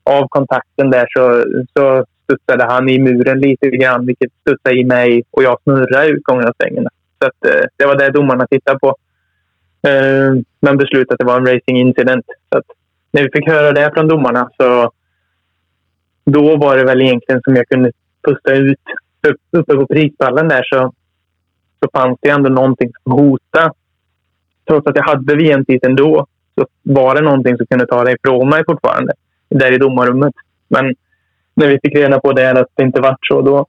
[0.03, 5.23] av kontakten där så, så studsade han i muren lite grann vilket studsade i mig
[5.31, 6.87] och jag snurrade utgången av svängen.
[7.19, 8.95] Så att, eh, det var det domarna tittade på.
[9.87, 12.25] Eh, men beslutade att det var en racing incident.
[12.49, 12.65] Så att
[13.13, 14.91] när vi fick höra det från domarna så
[16.25, 17.91] då var det väl egentligen som jag kunde
[18.27, 18.79] pusta ut.
[19.51, 20.93] Uppe på prispallen där så,
[21.83, 23.71] så fanns det ändå någonting som hotade.
[24.67, 28.49] Trots att jag hade VM-titeln då så var det någonting som kunde ta det ifrån
[28.49, 29.13] mig fortfarande.
[29.49, 30.33] Där i domarrummet.
[30.67, 30.95] Men
[31.53, 33.65] när vi fick reda på det att det inte var så då,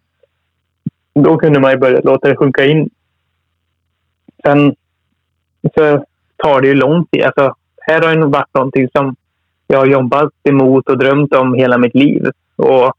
[1.15, 2.91] då kunde man ju börja låta det sjunka in.
[4.45, 4.75] Sen
[5.75, 6.05] så
[6.37, 7.23] tar det ju lång tid.
[7.23, 9.17] Alltså, här har det varit någonting som
[9.75, 12.31] jag har jobbat emot och drömt om hela mitt liv.
[12.57, 12.93] Och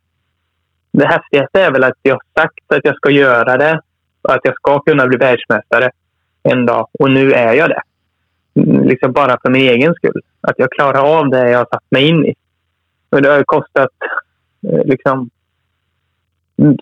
[0.91, 3.81] det häftigaste är väl att jag sagt att jag ska göra det.
[4.21, 5.91] Och att jag ska kunna bli världsmästare
[6.43, 6.87] en dag.
[6.99, 7.81] Och nu är jag det.
[8.83, 10.21] Liksom bara för min egen skull.
[10.41, 12.33] Att jag klarar av det jag har satt mig in i.
[13.09, 13.89] Och det har kostat
[14.67, 15.29] eh, liksom,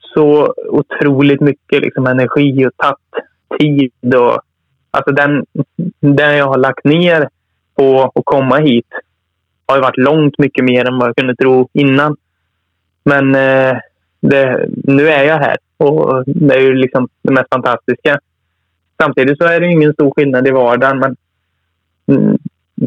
[0.02, 4.16] så otroligt mycket liksom, energi och tagit tid.
[4.16, 4.42] Och,
[4.92, 5.46] alltså den,
[6.00, 7.30] den jag har lagt ner
[7.76, 8.88] på att komma hit
[9.66, 12.16] har varit långt mycket mer än vad jag kunde tro innan.
[13.04, 13.78] Men eh,
[14.20, 18.20] det, nu är jag här och det är ju liksom det mest fantastiska.
[19.02, 21.16] Samtidigt så är det ingen stor skillnad i vardagen men
[22.08, 22.38] mm,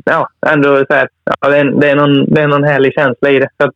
[0.05, 1.09] ja, ändå så här,
[1.41, 3.49] ja, det, är, det, är någon, det är någon härlig känsla i det.
[3.57, 3.75] Så att,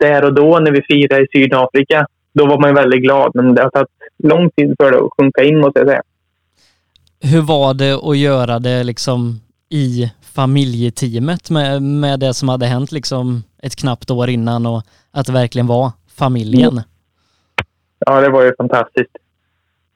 [0.00, 3.30] där och då när vi firade i Sydafrika, då var man väldigt glad.
[3.34, 6.02] Men det har tagit lång tid för det att sjunka in måste jag säga.
[7.20, 12.92] Hur var det att göra det liksom i familjeteamet med, med det som hade hänt
[12.92, 16.72] liksom ett knappt år innan och att det verkligen var familjen?
[16.72, 16.84] Mm.
[17.98, 19.16] Ja, det var ju fantastiskt.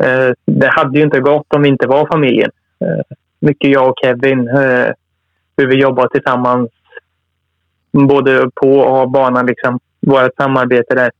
[0.02, 2.50] Eh, det hade ju inte gått om vi inte var familjen.
[2.84, 4.88] Eh, mycket jag och Kevin, eh,
[5.56, 6.70] hur vi jobbar tillsammans
[7.92, 9.46] både på och av banan.
[9.46, 9.80] Liksom.
[10.00, 11.10] Vårt samarbete där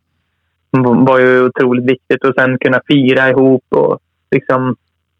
[1.06, 3.98] var ju otroligt viktigt och sen kunna fira ihop och
[4.30, 4.76] liksom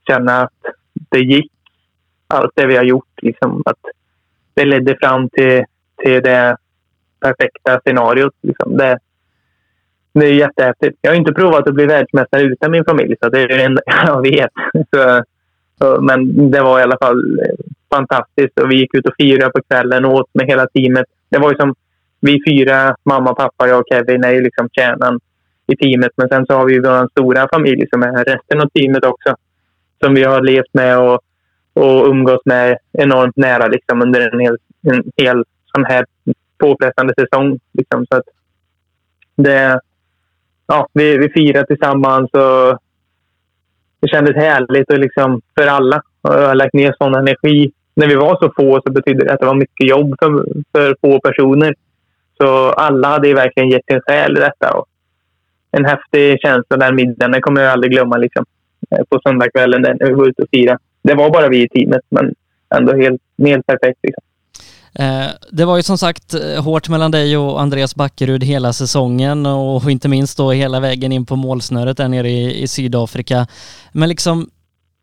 [0.07, 0.61] känna att
[1.11, 1.53] det gick.
[2.31, 3.79] Allt det vi har gjort, liksom, att
[4.55, 5.65] det ledde fram till,
[6.03, 6.57] till det
[7.21, 8.35] perfekta scenariot.
[8.43, 8.77] Liksom.
[8.77, 8.99] Det,
[10.13, 10.99] det är jättehäftigt.
[11.01, 13.83] Jag har inte provat att bli världsmästare utan min familj, så det är det enda
[14.07, 14.51] jag vet.
[15.79, 17.55] Så, men det var i alla fall eh,
[17.91, 18.59] fantastiskt.
[18.61, 21.07] Och vi gick ut och firade på kvällen och åt med hela teamet.
[21.29, 21.75] Det var ju som
[22.21, 25.21] vi fyra, mamma, pappa, jag och Kevin, är ju liksom kärnan
[25.67, 26.13] i teamet.
[26.17, 29.37] Men sen så har vi ju vår stora familj som är resten av teamet också.
[30.05, 31.21] Som vi har levt med och,
[31.75, 36.05] och umgås med enormt nära liksom, under en hel, en hel sån här
[36.59, 37.59] påfrestande säsong.
[37.73, 38.07] Liksom.
[38.07, 38.25] Så att
[39.37, 39.81] det,
[40.67, 42.79] ja, vi, vi firade tillsammans och
[44.01, 46.03] det kändes härligt och liksom för alla.
[46.23, 47.73] Och jag har lagt ner sån energi.
[47.95, 50.97] När vi var så få så betydde det att det var mycket jobb för, för
[51.01, 51.75] få personer.
[52.37, 54.79] Så alla hade verkligen gett sin själ i detta.
[54.79, 54.87] Och
[55.71, 57.33] en häftig känsla den middagen.
[57.33, 58.17] Den kommer jag aldrig glömma.
[58.17, 58.45] Liksom.
[58.91, 60.79] Eh, på söndagskvällen när vi var ute och firade.
[61.03, 62.35] Det var bara vi i teamet, men
[62.75, 63.99] ändå helt, helt perfekt.
[64.03, 64.23] Liksom.
[64.95, 69.47] Eh, det var ju som sagt eh, hårt mellan dig och Andreas Backerud hela säsongen
[69.47, 73.47] och inte minst då hela vägen in på målsnöret där nere i, i Sydafrika.
[73.93, 74.51] Men liksom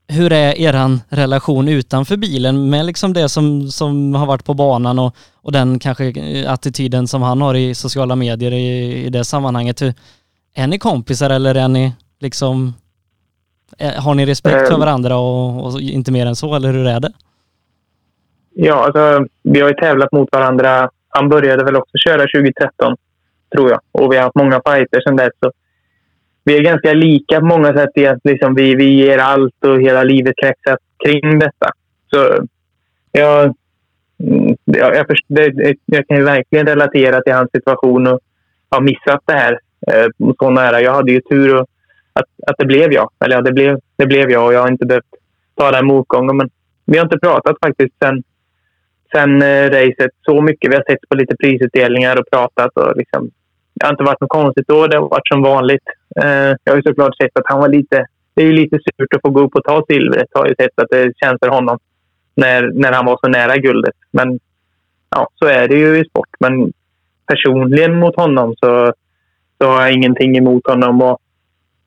[0.08, 5.00] hur är eran relation utanför bilen med liksom det som, som har varit på banan
[5.00, 9.24] och, och den kanske eh, attityden som han har i sociala medier i, i det
[9.24, 9.82] sammanhanget?
[9.82, 9.94] Hur,
[10.56, 12.74] är ni kompisar eller är ni liksom,
[13.98, 14.80] har ni respekt för ehm.
[14.80, 17.12] varandra och, och inte mer än så eller hur är det?
[18.54, 20.90] Ja, alltså, vi har ju tävlat mot varandra.
[21.10, 22.96] Han började väl också köra 2013,
[23.56, 23.80] tror jag.
[23.92, 25.34] Och vi har haft många fighter sedan dess.
[25.44, 25.52] Så
[26.44, 29.82] vi är ganska lika på många sätt i att liksom vi, vi ger allt och
[29.82, 31.72] hela livet kretsar kring detta.
[32.12, 32.46] Så
[33.12, 33.56] jag,
[34.66, 38.20] jag, jag, först, det, jag kan ju verkligen relatera till hans situation och
[38.72, 40.08] ha missat det här eh,
[40.40, 40.82] så nära.
[40.82, 41.68] Jag hade ju tur och,
[42.20, 43.10] att, att det blev jag.
[43.20, 45.14] Eller ja, det blev, det blev jag och jag har inte behövt
[45.56, 46.38] ta den motgången.
[46.38, 46.50] Men
[46.86, 48.24] vi har inte pratat faktiskt sen
[49.12, 50.72] sen eh, racet så mycket.
[50.72, 52.72] Vi har sett på lite prisutdelningar och pratat.
[52.76, 53.30] Och liksom,
[53.74, 54.88] det har inte varit något konstigt då.
[54.88, 55.88] Det har varit som vanligt.
[56.22, 58.06] Eh, jag har ju såklart sett att han var lite...
[58.34, 60.28] Det är ju lite surt att få gå upp och ta silvret.
[60.32, 61.80] Jag har ju sett att det känns för honom
[62.36, 63.96] när, när han var så nära guldet.
[64.12, 64.40] Men
[65.10, 66.30] ja, så är det ju i sport.
[66.40, 66.74] Men
[67.26, 68.94] personligen mot honom så,
[69.58, 71.02] så har jag ingenting emot honom.
[71.02, 71.18] Och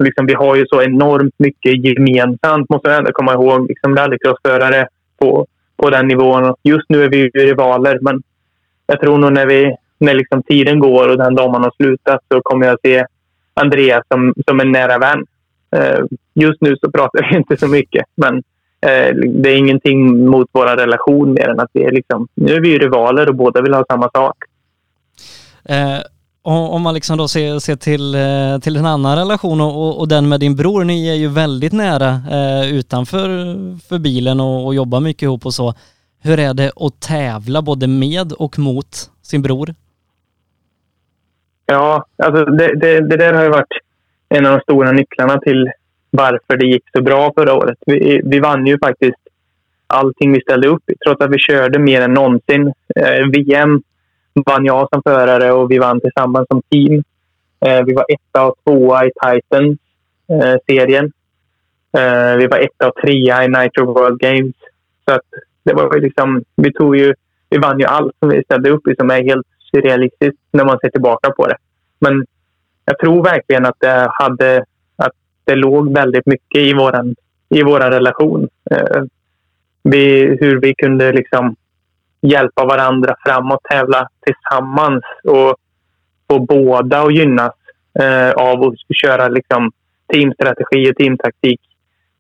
[0.04, 3.68] liksom, vi har ju så enormt mycket gemensamt, måste jag ändå komma ihåg.
[3.68, 4.88] Liksom rallycrossförare
[5.20, 5.46] på
[5.80, 6.54] på den nivån.
[6.62, 8.22] Just nu är vi ju rivaler, men
[8.86, 12.20] jag tror nog när, vi, när liksom tiden går och den dagen man har slutat
[12.32, 13.06] så kommer jag se
[13.54, 15.26] Andreas som, som en nära vän.
[15.76, 16.00] Eh,
[16.34, 18.36] just nu så pratar vi inte så mycket, men
[18.80, 22.60] eh, det är ingenting mot vår relation mer än att vi är liksom, nu är
[22.60, 24.36] vi ju rivaler och båda vill ha samma sak.
[25.64, 26.00] Eh
[26.42, 30.28] om man liksom då ser, ser till, eh, till en annan relation och, och, den
[30.28, 33.28] med din bror, ni är ju väldigt nära eh, utanför
[33.88, 35.74] för bilen och, och jobbar mycket ihop och så.
[36.22, 39.74] Hur är det att tävla både med och mot sin bror?
[41.66, 43.78] Ja, alltså det, det, det där har ju varit
[44.28, 45.70] en av de stora nycklarna till
[46.10, 47.78] varför det gick så bra förra året.
[47.86, 49.18] Vi, vi vann ju faktiskt
[49.86, 52.72] allting vi ställde upp i, trots att vi körde mer än någonsin.
[52.96, 53.82] Eh, VM
[54.34, 57.02] vann jag som förare och vi vann tillsammans som team.
[57.60, 61.12] Eh, vi var etta och tvåa i Titan-serien.
[61.96, 64.54] Eh, eh, vi var etta och trea i Nitro World Games.
[65.04, 65.26] Så att
[65.62, 67.14] det var ju liksom, vi tog ju,
[67.50, 70.78] vi vann ju allt som vi ställde upp i som är helt surrealistiskt när man
[70.78, 71.56] ser tillbaka på det.
[71.98, 72.26] Men
[72.84, 74.64] jag tror verkligen att det hade,
[74.96, 75.12] att
[75.44, 77.14] det låg väldigt mycket i våran,
[77.48, 78.48] i våran relation.
[78.70, 79.02] Eh,
[79.82, 81.56] vi, hur vi kunde liksom
[82.22, 85.56] hjälpa varandra framåt, tävla tillsammans och
[86.30, 87.52] få båda att gynnas
[88.00, 89.72] eh, av att köra liksom
[90.12, 91.60] teamstrategi och teamtaktik.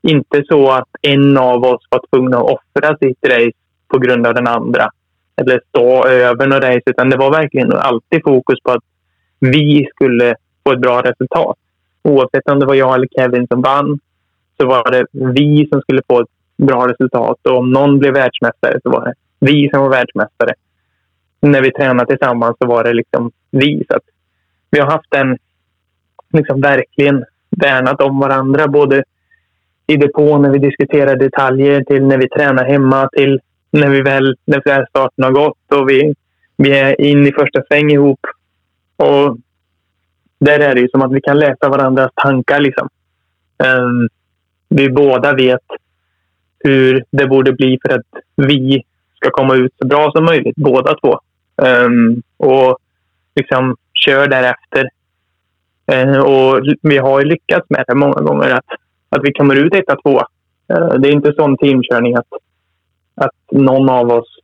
[0.02, 3.58] Inte så att en av oss var tvungen att offra sitt race
[3.88, 4.90] på grund av den andra
[5.36, 8.84] eller stå över något race, utan det var verkligen alltid fokus på att
[9.38, 10.34] vi skulle
[10.64, 11.56] få ett bra resultat.
[12.02, 13.98] Oavsett om det var jag eller Kevin som vann
[14.60, 17.38] så var det vi som skulle få ett bra resultat.
[17.46, 20.54] Och om någon blev världsmästare så var det vi som var världsmästare.
[21.40, 23.84] När vi tränade tillsammans så var det liksom vi.
[23.90, 23.98] Så
[24.70, 25.38] vi har haft en,
[26.32, 28.68] liksom verkligen värnat om varandra.
[28.68, 29.04] Både
[29.86, 34.36] i depån när vi diskuterar detaljer till när vi tränar hemma till när vi väl,
[34.44, 36.14] när starten har gått och vi,
[36.56, 38.20] vi är in i första sväng ihop.
[38.96, 39.38] Och
[40.38, 42.60] där är det ju som att vi kan läsa varandras tankar.
[42.60, 42.88] Liksom.
[43.58, 44.08] Um,
[44.68, 45.64] vi båda vet
[46.58, 48.84] hur det borde bli för att vi
[49.20, 51.20] ska komma ut så bra som möjligt, båda två.
[51.56, 52.78] Um, och
[53.34, 54.88] liksom kör därefter.
[55.92, 58.64] Uh, och vi har lyckats med det många gånger, att,
[59.08, 60.26] att vi kommer ut etta, tvåa.
[60.72, 62.28] Uh, det är inte sån teamkörning att,
[63.14, 64.38] att någon av oss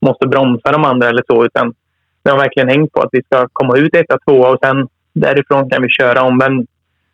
[0.00, 1.74] måste bromsa de andra eller så, utan
[2.22, 5.70] det har verkligen hängt på att vi ska komma ut etta, tvåa och sen därifrån
[5.70, 6.66] kan vi köra om vem,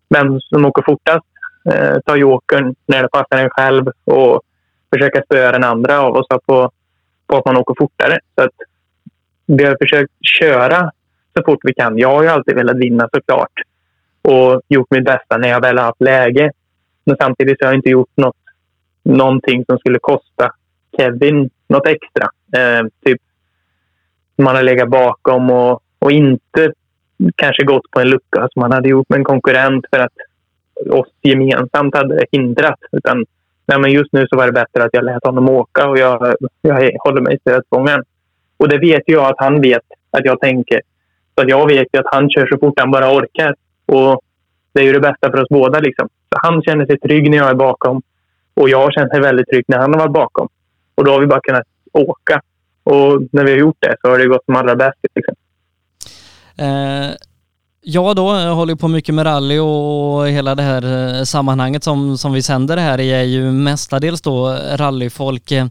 [0.08, 1.26] vem som åker fortast.
[1.74, 4.42] Uh, ta jokern när det passar en själv och
[4.92, 6.70] försöka spöa den andra av oss på,
[7.26, 8.18] på att man åker fortare.
[8.34, 8.54] Så att
[9.46, 10.90] vi har försökt köra
[11.36, 11.98] så fort vi kan.
[11.98, 13.52] Jag har ju alltid velat vinna såklart
[14.22, 16.50] och gjort mitt bästa när jag väl har haft läge.
[17.04, 18.36] Men samtidigt har jag inte gjort något,
[19.02, 20.52] någonting som skulle kosta
[20.96, 22.28] Kevin något extra.
[22.56, 23.20] Eh, typ
[24.36, 26.72] man har legat bakom och, och inte
[27.36, 30.12] kanske gått på en lucka som man hade gjort med en konkurrent för att
[30.90, 32.78] oss gemensamt hade hindrat.
[32.92, 33.24] Utan
[33.66, 36.34] nej, men just nu så var det bättre att jag lät honom åka och jag,
[36.62, 38.04] jag håller mig i stödspången.
[38.56, 40.80] Och det vet jag att han vet att jag tänker.
[41.38, 43.54] Så jag vet ju att han kör så fort han bara orkar.
[43.86, 44.20] Och
[44.72, 45.80] det är ju det bästa för oss båda.
[45.80, 46.08] Liksom.
[46.32, 48.02] Så han känner sig trygg när jag är bakom.
[48.54, 50.48] Och jag känner mig väldigt trygg när han har varit bakom.
[50.94, 52.40] Och då har vi bara kunnat åka.
[52.84, 54.98] Och när vi har gjort det så har det gått som allra bäst.
[55.14, 55.34] Liksom.
[56.58, 57.10] Eh,
[57.84, 60.82] Ja då, jag håller på mycket med rally och hela det här
[61.18, 65.52] eh, sammanhanget som, som vi sänder det här i är ju mestadels då rallyfolk.
[65.52, 65.66] Eh,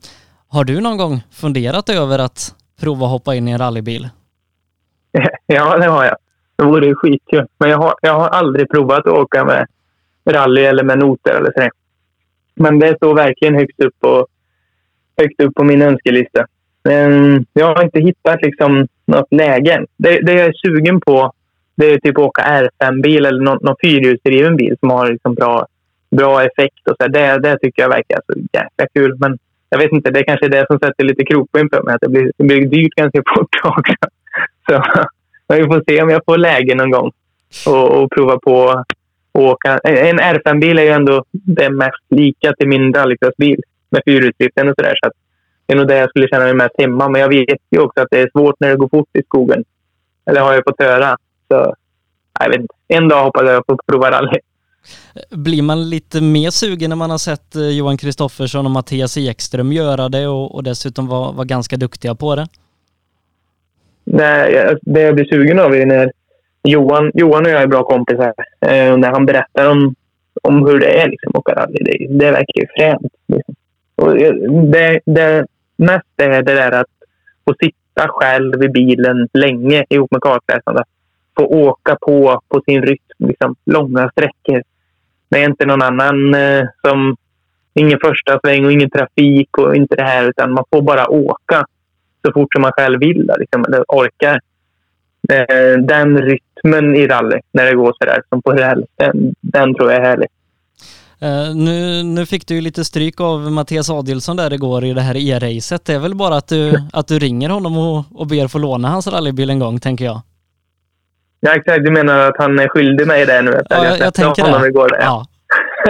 [0.48, 4.10] har du någon gång funderat över att prova att hoppa in i en rallybil?
[5.46, 6.16] Ja, det har jag.
[6.56, 7.48] Det vore ju skitkul.
[7.58, 9.68] Men jag har, jag har aldrig provat att åka med
[10.30, 11.70] rally eller med noter eller så.
[12.56, 14.28] Men det står verkligen högst upp, på,
[15.18, 16.46] högt upp på min önskelista.
[16.84, 19.86] Men jag har inte hittat liksom något läge.
[19.98, 21.32] Det, det jag är sugen på
[21.76, 25.68] det är typ att åka R5-bil eller någon, någon fyrhjulsdriven bil som har liksom bra,
[26.16, 26.88] bra effekt.
[26.90, 27.08] Och så.
[27.08, 29.18] Det, det tycker jag verkar så jäkla kul.
[29.20, 29.38] Men
[29.70, 31.96] jag vet inte, det kanske är det som sätter lite krokben för mig.
[31.96, 33.96] Att det blir, det blir dyrt ganska fort också.
[35.48, 37.12] Så vi får se om jag får läge någon gång
[37.68, 38.86] och, och prova på att
[39.34, 39.78] åka.
[39.84, 44.96] En R5-bil är ju ändå det mest lika till min rallycrossbil med fyrhjulsdriften och sådär.
[45.04, 45.12] Så
[45.66, 47.10] det är nog det jag skulle känna mig mest hemma.
[47.10, 49.64] Men jag vet ju också att det är svårt när det går fort i skogen.
[50.26, 51.18] Eller har jag fått höra.
[51.52, 51.76] Så
[52.40, 52.74] jag vet inte.
[52.88, 54.40] En dag hoppas jag få prova rally.
[55.30, 59.72] Blir man lite mer sugen när man har sett eh, Johan Kristoffersson och Mattias Ekström
[59.72, 62.48] göra det och, och dessutom vara var ganska duktiga på det?
[64.04, 66.12] Nej, det jag blir sugen av är när
[66.64, 68.34] Johan, Johan och jag är bra kompisar.
[68.62, 69.96] Eh, när han berättar om,
[70.44, 71.78] om hur det är liksom, att åka rally.
[71.82, 73.14] Det, det verkar ju fränt.
[73.28, 73.56] Liksom.
[73.96, 74.16] Och
[74.72, 75.46] det, det
[75.78, 76.88] mest är det där att
[77.48, 80.84] få sitta själv i bilen länge ihop med kartläsarna
[81.42, 84.64] få åka på, på sin rytm, liksom, långa sträckor.
[85.30, 87.16] Det är inte någon annan eh, som...
[87.74, 91.66] Ingen första sväng och ingen trafik och inte det här, utan man får bara åka
[92.26, 94.40] så fort som man själv vill liksom, eller orkar.
[95.30, 99.76] Eh, den rytmen i rally, när det går så där som på räls, den, den
[99.76, 100.28] tror jag är härlig.
[101.24, 105.02] Uh, nu, nu fick du ju lite stryk av Mattias Adilsson där igår i det
[105.02, 105.86] här e-racet.
[105.86, 108.90] Det är väl bara att du, att du ringer honom och, och ber få låna
[108.90, 110.22] hans rallybil en gång, tänker jag.
[111.44, 111.86] Ja, exakt.
[111.86, 113.62] Du menar att han är skyldig mig det nu?
[113.70, 114.68] Ja, jag, jag tänker honom det.
[114.68, 114.90] Igår.
[115.00, 115.26] Ja.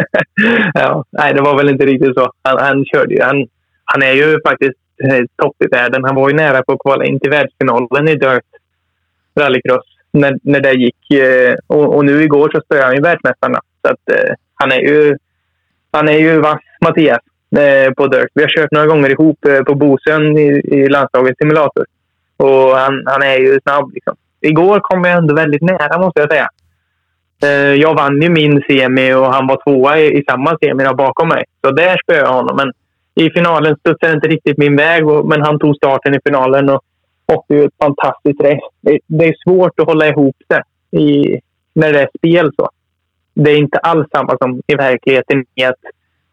[0.74, 1.06] ja.
[1.12, 2.32] Nej, det var väl inte riktigt så.
[2.44, 3.22] Han, han körde ju.
[3.22, 3.48] Han,
[3.86, 6.04] han är ju faktiskt eh, topp i världen.
[6.04, 8.44] Han var ju nära på att kvala in till världsfinalen i Dirt
[9.40, 11.12] rallycross när, när det gick.
[11.12, 13.60] Eh, och, och, nu igår så spöade han ju världsmästarna.
[13.82, 15.18] Så att, eh, han är ju
[15.92, 17.20] han är ju vass, Mattias,
[17.58, 18.30] eh, på dirt.
[18.34, 21.86] Vi har kört några gånger ihop eh, på Bosön i, i landslagets simulator.
[22.38, 23.94] Och han, han är ju snabb.
[23.94, 24.16] Liksom.
[24.42, 26.50] Igår kom jag ändå väldigt nära, måste jag säga.
[27.44, 31.30] Eh, jag vann ju min semi och han var tvåa i, i samma semi bakom
[31.30, 31.44] mig.
[31.66, 32.56] Så där spöade jag honom.
[32.56, 32.72] Men
[33.26, 36.82] i finalen studsade inte riktigt min väg, och, men han tog starten i finalen och
[37.28, 38.70] åkte ju ett fantastiskt race.
[38.82, 40.64] Det, det, är svårt att hålla ihop det
[40.98, 41.40] i,
[41.74, 42.52] när det är spel.
[42.56, 42.70] så.
[43.34, 45.76] Det är inte alls samma som i verkligheten i att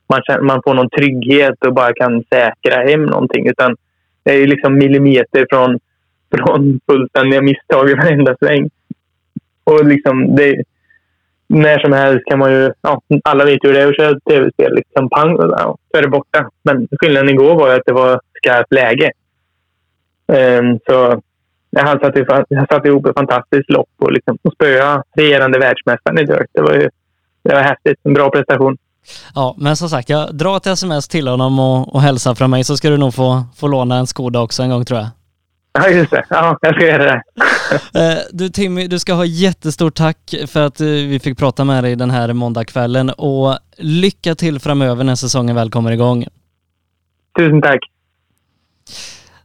[0.08, 3.48] man, man får någon trygghet och bara kan säkra hem någonting.
[3.48, 3.76] Utan
[4.22, 5.78] det är liksom millimeter från,
[6.36, 8.70] från fullständiga misstag i varenda sväng.
[9.64, 10.62] Och liksom det,
[11.46, 12.72] när som helst kan man ju...
[12.82, 14.74] Ja, alla vet ju hur det är att köra tv-spel.
[14.74, 16.50] Liksom pang, ja, så är det borta.
[16.62, 19.10] Men skillnaden igår var att det var skarpt läge.
[20.32, 21.22] Um, så
[21.76, 26.50] han satte, satte ihop ett fantastiskt lopp och, liksom, och spöade regerande världsmästaren i direkt.
[26.52, 26.88] Det var ju
[27.42, 27.98] det var häftigt.
[28.02, 28.76] En bra prestation.
[29.34, 32.64] Ja, men som sagt, jag drar ett sms till honom och, och hälsa från mig
[32.64, 35.08] så ska du nog få, få låna en Skoda också en gång tror jag.
[35.78, 36.24] Ja, just det.
[36.30, 37.22] Ja, jag ska göra det.
[37.94, 41.84] Eh, du Timmy, du ska ha jättestort tack för att eh, vi fick prata med
[41.84, 46.26] dig den här måndagskvällen och lycka till framöver när säsongen väl kommer igång.
[47.38, 47.80] Tusen tack.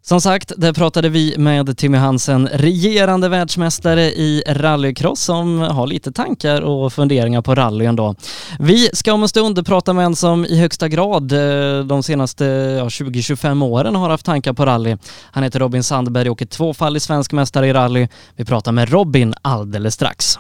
[0.06, 6.12] Som sagt, där pratade vi med Timmy Hansen, regerande världsmästare i rallycross som har lite
[6.12, 8.16] tankar och funderingar på rally ändå.
[8.60, 12.46] Vi ska om en stund prata med en som i högsta grad eh, de senaste
[12.46, 14.98] ja, 20-25 åren har haft tankar på rally.
[15.32, 18.08] Han heter Robin Sandberg och är tvåfaldig svensk mästare i rally.
[18.36, 20.40] Vi pratar med Robin alldeles strax.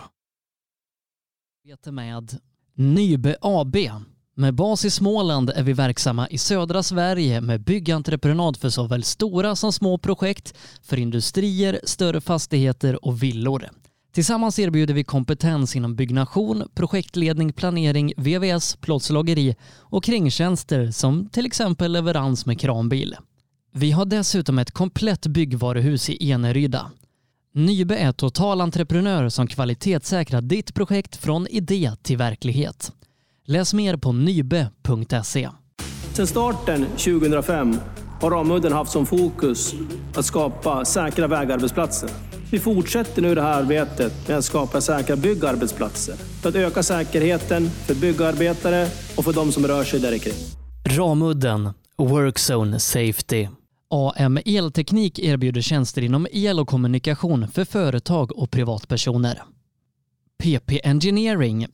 [1.86, 2.38] med
[2.76, 3.76] Nybe AB
[4.36, 9.55] med bas i Småland är vi verksamma i södra Sverige med byggentreprenad för såväl stora
[9.55, 10.53] som små projekt,
[10.84, 13.69] för industrier, större fastigheter och villor.
[14.13, 21.91] Tillsammans erbjuder vi kompetens inom byggnation, projektledning, planering, VVS, plåtslageri och kringtjänster som till exempel
[21.91, 23.15] leverans med kranbil.
[23.71, 26.91] Vi har dessutom ett komplett byggvaruhus i Eneryda.
[27.53, 32.91] Nybe är totalentreprenör som kvalitetssäkrar ditt projekt från idé till verklighet.
[33.46, 35.50] Läs mer på nybe.se.
[36.14, 37.76] Sedan starten 2005
[38.22, 39.74] har Ramudden haft som fokus
[40.16, 42.10] att skapa säkra vägarbetsplatser.
[42.52, 47.70] Vi fortsätter nu det här arbetet med att skapa säkra byggarbetsplatser för att öka säkerheten
[47.70, 48.88] för byggarbetare
[49.18, 50.34] och för de som rör sig där kring.
[50.86, 53.48] Ramudden Workzone Safety.
[53.89, 59.44] AM Elteknik erbjuder tjänster inom el och kommunikation för företag och privatpersoner.
[60.44, 61.68] PP Engineering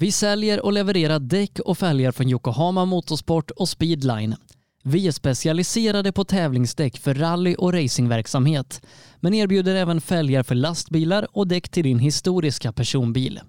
[0.00, 4.36] vi säljer och levererar däck och fälgar från Yokohama Motorsport och Speedline.
[4.84, 8.82] Vi är specialiserade på tävlingsdäck för rally och racingverksamhet,
[9.20, 13.40] men erbjuder även fälgar för lastbilar och däck till din historiska personbil.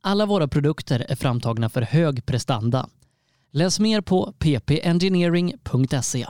[0.00, 2.88] Alla våra produkter är framtagna för hög prestanda.
[3.52, 6.26] Läs mer på ppengineering.se.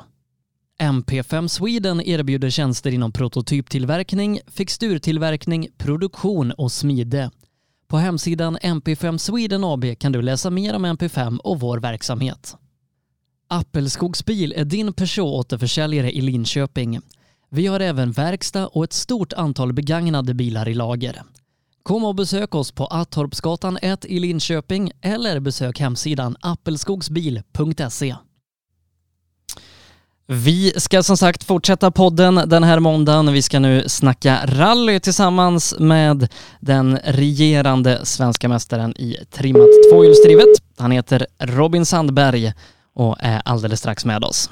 [0.81, 7.31] MP5 Sweden erbjuder tjänster inom prototyptillverkning, fixturtillverkning, produktion och smide.
[7.89, 12.57] På hemsidan MP5 Sweden AB kan du läsa mer om MP5 och vår verksamhet.
[13.49, 17.01] Appelskogsbil är din Peugeot-återförsäljare i Linköping.
[17.51, 21.23] Vi har även verkstad och ett stort antal begagnade bilar i lager.
[21.83, 28.17] Kom och besök oss på Attorpsgatan 1 i Linköping eller besök hemsidan appelskogsbil.se.
[30.31, 33.33] Vi ska som sagt fortsätta podden den här måndagen.
[33.33, 36.29] Vi ska nu snacka rally tillsammans med
[36.61, 40.49] den regerande svenska mästaren i trimmat tvåhjulsdrivet.
[40.79, 42.53] Han heter Robin Sandberg
[42.95, 44.51] och är alldeles strax med oss.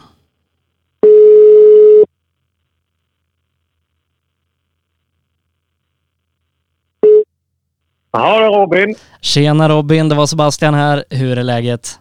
[8.12, 8.94] Ja, Robin.
[9.20, 11.04] Tjena Robin, det var Sebastian här.
[11.10, 12.00] Hur är läget?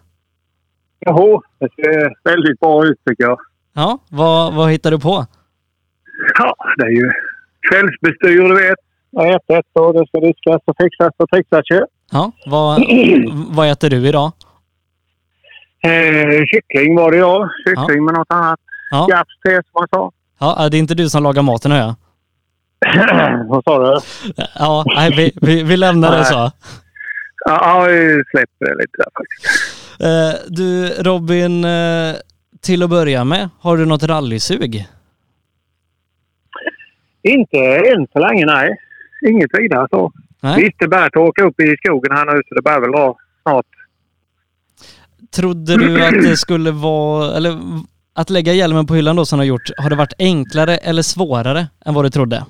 [1.06, 3.38] Jo, det ser väldigt bra ut tycker jag.
[3.76, 5.26] Ja, vad, vad hittar du på?
[6.38, 7.12] Ja, det är ju
[7.70, 8.78] kvällsbestyr, du vet.
[9.34, 11.80] Ätet och det ska diskas och fixas och trixas ju.
[12.12, 12.84] Ja, vad,
[13.48, 14.32] vad äter du idag?
[15.82, 17.48] Eh, kyckling var det ja.
[17.66, 18.02] Kyckling ja.
[18.02, 18.60] med något annat.
[18.90, 19.06] Ja.
[19.10, 20.12] Gaps till som man sa.
[20.38, 21.94] Ja, det är inte du som lagar maten hör jag.
[23.48, 24.00] Vad sa du?
[24.54, 26.50] Ja, nej, vi, vi, vi lämnar det så.
[27.44, 29.76] Ja, vi släpper det lite där faktiskt.
[30.00, 32.14] Eh, du Robin, eh,
[32.66, 34.86] till att börja med, har du något rallysug?
[37.22, 37.58] Inte
[37.92, 38.76] än så länge, nej.
[39.28, 40.12] Inget vidare så.
[40.42, 40.62] Nej.
[40.62, 43.66] Visst, det börjar torka upp i skogen här nu så det börjar väl dra snart.
[45.36, 47.58] Trodde du att det skulle vara, eller
[48.14, 51.02] att lägga hjälmen på hyllan då som du har gjort, har det varit enklare eller
[51.02, 52.46] svårare än vad du trodde?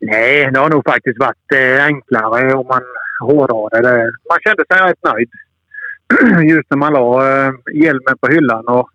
[0.00, 2.82] Nej, det har nog faktiskt varit eh, enklare om man
[3.20, 4.12] hårdrar det.
[4.30, 5.30] Man kände sig rätt nöjd.
[6.50, 8.88] Just när man la eh, hjälmen på hyllan och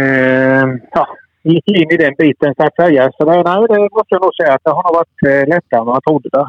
[0.00, 1.06] eh, ja,
[1.42, 3.12] gick in i den biten så att säga.
[3.18, 5.80] Så det, nej, det måste jag nog säga att det har nog varit eh, lättare
[5.80, 6.28] än vad jag trodde.
[6.32, 6.46] Där.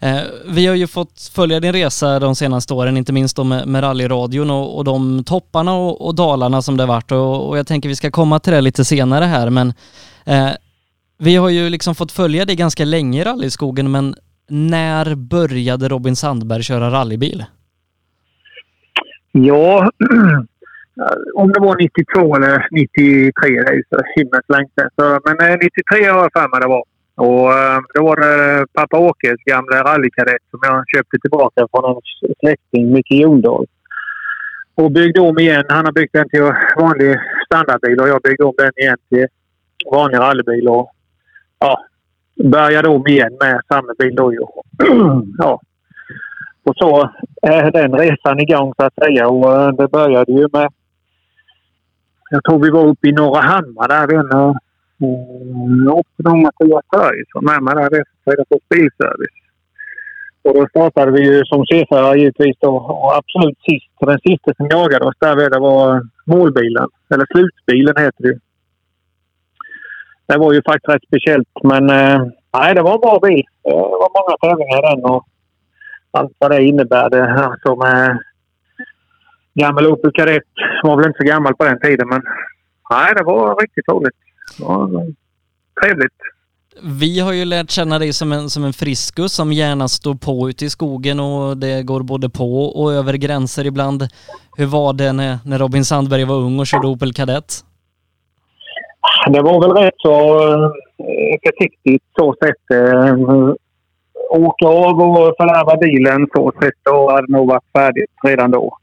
[0.00, 3.68] Eh, vi har ju fått följa din resa de senaste åren, inte minst då med,
[3.68, 7.66] med rallyradion och, och de topparna och, och dalarna som det varit och, och jag
[7.66, 9.72] tänker vi ska komma till det lite senare här men
[10.24, 10.50] eh,
[11.18, 14.14] vi har ju liksom fått följa dig ganska länge i rallyskogen men
[14.48, 17.44] när började Robin Sandberg köra rallybil?
[19.46, 19.90] Ja,
[21.00, 25.20] eh, om det var 92 eller 93, det är ju så himmelens länge sedan.
[25.24, 26.84] Men eh, 93 har jag för mig det var.
[27.14, 32.00] Och eh, då var det pappa Åkes gamla rallykadett som jag köpte tillbaka från en
[32.40, 33.66] släkting, Micke Jondahl.
[34.74, 35.64] Och byggde om igen.
[35.68, 37.16] Han har byggt den till vanlig
[37.46, 39.26] standardbil och jag byggde om den igen till
[39.92, 40.68] vanlig rallybil.
[40.68, 40.90] Och,
[41.58, 41.84] ja,
[42.44, 44.32] började om igen med samma bil då
[45.38, 45.60] ja.
[46.64, 47.10] Och så
[47.42, 49.28] är den resan igång så att säga.
[49.28, 50.68] Och eh, det började ju med...
[52.30, 54.06] Jag tror vi var uppe i Norra Hammar där.
[54.06, 54.54] Den,
[55.00, 59.38] Mm, och de Mattias Berg som är där redan på bilservice.
[60.42, 62.76] Och då startade vi ju som C-förare givetvis då.
[62.76, 66.88] Och absolut sist, den sista som jagade oss där det var målbilen.
[67.14, 68.38] Eller slutbilen heter det
[70.26, 72.18] Det var ju faktiskt rätt speciellt men eh,
[72.56, 73.44] nej, det var en bra bil.
[73.64, 75.26] Det var många tävlingar i den och
[76.18, 77.10] allt vad det innebär.
[77.10, 78.18] Det, alltså med
[79.54, 80.42] gammal Opel Kadett.
[80.82, 82.22] var väl inte så gammal på den tiden men
[82.90, 84.14] nej, det var riktigt roligt
[84.58, 84.88] ja,
[85.82, 86.12] trevligt.
[86.82, 90.48] Vi har ju lärt känna dig som en, som en friskus som gärna står på
[90.48, 94.02] ute i skogen och det går både på och över gränser ibland.
[94.56, 97.64] Hur var det när, när Robin Sandberg var ung och körde Opel Kadett?
[99.32, 100.70] Det var väl rätt så äh,
[101.46, 102.78] försiktigt så sett.
[104.30, 108.78] Åka av och fördärva bilen så sett och hade nog varit färdigt redan då.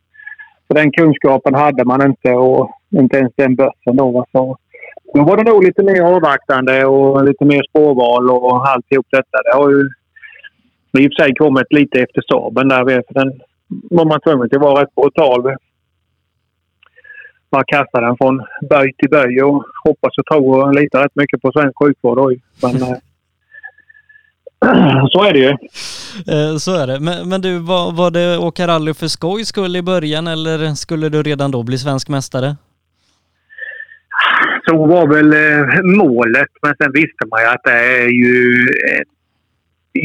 [0.67, 3.95] Så den kunskapen hade man inte och inte ens den bössan.
[3.95, 4.25] då.
[4.31, 4.57] Så
[5.13, 9.37] då var det nog lite mer avvaktande och lite mer spårval och alltihop detta.
[9.43, 9.89] Det har ju
[10.99, 12.83] i och för sig kommit lite efter Saaben där.
[12.85, 15.55] För den var man tvungen till att vara rätt brutal.
[17.51, 21.41] Man kastar den från böj till böj och hoppas och tror och litar rätt mycket
[21.41, 22.39] på svensk sjukvård.
[22.61, 22.97] Men, eh,
[25.11, 25.49] så är det ju.
[26.33, 26.99] Eh, så är det.
[26.99, 31.09] Men, men du, var, var det åka rally för skoj skull i början eller skulle
[31.09, 32.55] du redan då bli svensk mästare?
[34.67, 36.49] så var väl eh, målet.
[36.61, 39.05] Men sen visste man ju att det är ju en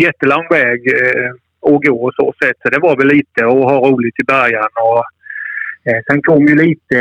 [0.02, 1.30] jättelång väg eh,
[1.74, 2.56] att gå och så sätt.
[2.62, 4.68] Så det var väl lite att ha roligt i början.
[4.82, 5.04] Och,
[6.10, 6.98] sen kom ju lite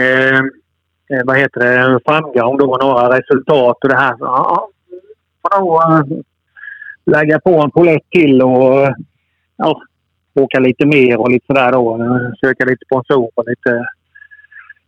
[1.25, 4.15] vad heter det, framgång då, några resultat och det här.
[4.19, 4.69] Ja,
[5.41, 6.23] får nog
[7.09, 8.95] lägga på en polett till och
[9.57, 9.81] ja,
[10.35, 11.97] åka lite mer och lite sådär då.
[12.41, 13.85] Söka lite sponsorer och lite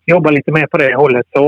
[0.06, 1.28] jobba lite mer på det hållet.
[1.34, 1.44] Så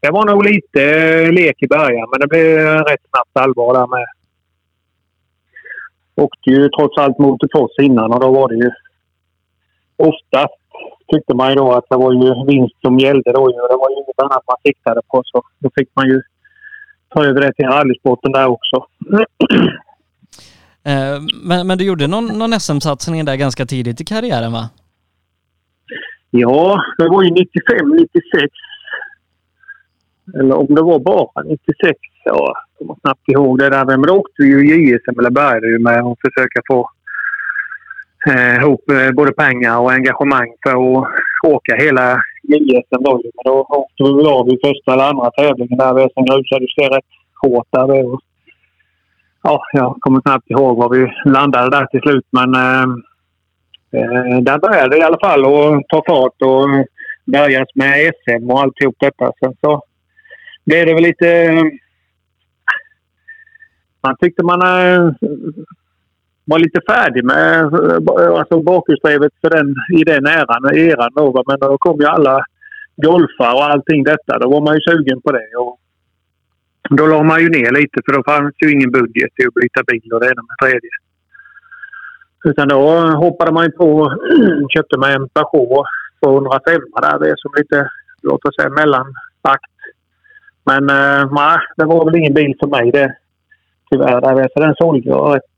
[0.00, 0.82] det var nog lite
[1.30, 4.06] lek i början, men det blev rätt snabbt allvar där med.
[6.14, 8.70] Åkte ju trots allt motocross innan och då var det ju
[9.96, 10.62] oftast
[11.12, 13.48] tyckte man ju då att det var ju vinst som gällde då.
[13.48, 16.22] Det var ju inget annat man siktade på så då fick man ju
[17.14, 18.86] ta över det till rallysporten där också.
[20.84, 24.70] Eh, men, men du gjorde någon, någon SM-satsning där ganska tidigt i karriären va?
[26.30, 28.52] Ja, det var ju 95, 96
[30.38, 31.98] eller om det var bara 96.
[32.24, 33.84] Jag kommer knappt ihåg det där.
[33.84, 36.90] Men då åkte vi ju JSM, eller började ju med att försöka få
[38.26, 41.08] eh, ihop eh, både pengar och engagemang för att
[41.48, 43.22] åka hela JSM då.
[43.22, 46.08] Men då åkte vi väl av i första eller andra tävlingen där.
[46.14, 46.66] Sen grusade.
[46.76, 47.04] det rätt
[47.42, 48.06] hårt där.
[48.06, 48.20] Och,
[49.42, 52.26] ja, jag kommer knappt ihåg var vi landade där till slut.
[52.30, 52.82] Men eh,
[54.00, 56.68] eh där började det i alla fall att ta fart och
[57.24, 59.32] börjas med SM och alltihop detta.
[59.40, 59.82] Sen så
[60.64, 61.62] blev det väl lite...
[64.04, 65.12] Man tyckte man eh,
[66.44, 71.58] var lite färdig med eh, alltså bakhjulsdrivet för den, i den eran, eran då, Men
[71.60, 72.44] då kom ju alla
[72.96, 74.38] golfar och allting detta.
[74.38, 75.48] Då var man ju sugen på det.
[75.58, 75.78] Och
[76.90, 79.82] då la man ju ner lite för då fanns ju ingen budget till att byta
[79.86, 80.94] bil och det ena med tredje.
[82.44, 82.80] Utan då
[83.24, 84.12] hoppade man ju på och
[84.74, 85.86] köpte man en Peugeot
[86.24, 87.18] 205 där.
[87.18, 87.88] Det är som lite,
[88.22, 89.72] låt oss säga mellanakt
[90.64, 93.16] men eh, nej, det var väl ingen bil för mig det.
[93.90, 94.48] Tyvärr.
[94.54, 95.51] Så den sålde jag rätt...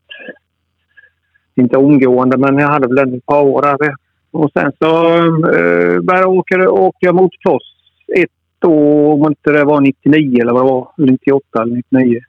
[1.55, 3.95] Inte omgående, men jag hade väl den ett par år där.
[4.31, 7.75] Och sen så eh, började jag åka, åka motocross
[8.15, 10.91] ett år, om inte det var 99 eller vad det var.
[10.97, 12.19] 98 eller 99.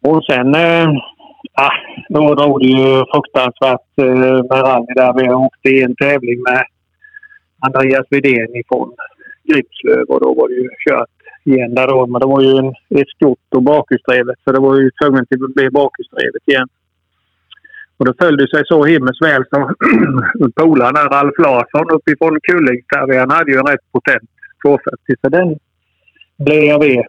[0.00, 0.88] Och sen eh,
[1.52, 1.76] ah,
[2.08, 5.12] då drog det ju fruktansvärt eh, med rally där.
[5.14, 6.62] Vi åkte i en tävling med
[7.66, 8.94] Andreas Widén ifrån
[9.48, 12.06] Gripslöv och då var det ju kört igen där då.
[12.06, 12.68] Men det var ju en,
[13.00, 16.68] ett skott och bakhjulsdrivet så det var ju tvunget att bli bakhjulsdrivet igen.
[17.96, 19.74] Och det följde sig så himmels väl som
[20.56, 23.16] polaren Ralf Larsson uppifrån Kullingstärvi.
[23.16, 24.30] Han hade ju en rätt potent
[24.64, 25.58] 240 så den
[26.38, 27.04] blev jag ved.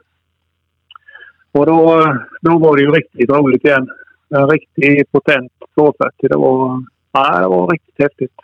[1.51, 2.05] Och då,
[2.41, 3.89] då var det ju riktigt roligt igen.
[4.29, 6.29] En riktigt potent 240.
[6.29, 8.36] Det var, ja, det var riktigt häftigt.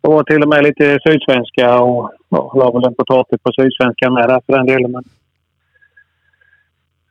[0.00, 4.10] Det var till och med lite sydsvenska och ja, la väl en potatis på sydsvenska
[4.10, 4.90] med där för den delen.
[4.92, 5.04] Men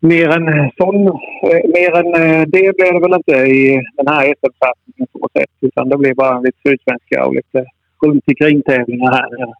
[0.03, 4.25] mer än, sån, eh, mer än eh, det blev det väl inte i den här
[4.25, 5.49] SM-satsningen på sätt.
[5.61, 7.65] Utan det blev bara lite sydsvenska och lite
[8.05, 9.53] runt omkring-tävlingar här nere.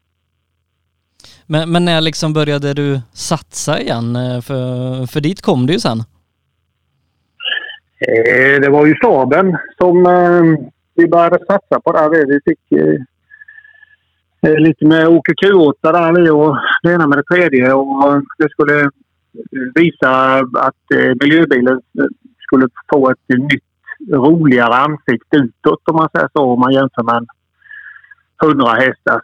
[1.46, 4.16] Men, men när liksom började du satsa igen?
[4.16, 5.98] Eh, för, för dit kom du ju sen.
[8.62, 9.96] Det var ju staben som
[10.96, 12.28] vi började satsa på där.
[12.28, 12.60] Vi fick
[14.60, 17.74] lite med Åke Q8 där och det ena med det tredje.
[17.74, 18.90] Och det skulle
[19.76, 21.82] visa att eh, miljöbilen
[22.40, 23.64] skulle få ett nytt
[24.12, 26.44] roligare ansikte utåt om man säger så.
[26.44, 27.28] Om man jämför med en
[28.44, 29.22] 100 hästar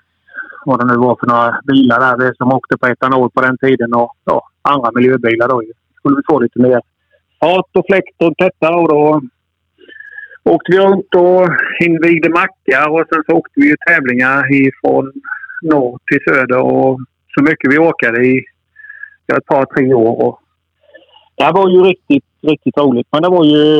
[0.65, 3.57] vad det nu var för några bilar där det som åkte på etanol på den
[3.57, 5.63] tiden och ja, andra miljöbilar då.
[5.95, 6.81] Skulle vi få lite mer
[7.39, 9.21] fart och fläkt och detta och då
[10.43, 11.49] åkte vi runt och
[11.85, 15.11] invigde mackar och sen så åkte vi ju tävlingar ifrån
[15.61, 18.45] norr till söder och så mycket vi åkade i
[19.37, 20.23] ett par, tre år.
[20.25, 20.39] Och
[21.35, 23.07] det var ju riktigt, riktigt roligt.
[23.11, 23.79] Men det var ju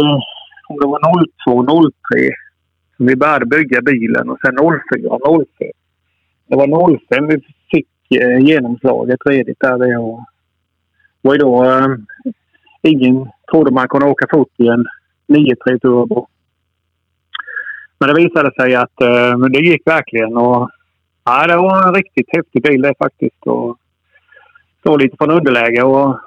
[0.69, 0.99] om det var
[1.45, 2.29] 02, 03
[2.97, 5.19] som vi började bygga bilen och sen 04,
[5.59, 5.67] 05.
[6.47, 7.41] Det var 05 vi
[7.71, 9.77] fick eh, genomslaget redigt där.
[9.77, 10.19] Det och
[11.21, 11.87] var ju då eh,
[12.81, 14.85] ingen trodde man kunde åka fort i en
[15.27, 16.27] 9-3 turbo.
[17.99, 20.37] Men det visade sig att eh, det gick verkligen.
[20.37, 20.69] Och,
[21.25, 23.43] ja, det var en riktigt häftig bil det faktiskt.
[23.45, 23.77] Och,
[24.79, 26.19] stå lite från underläge och,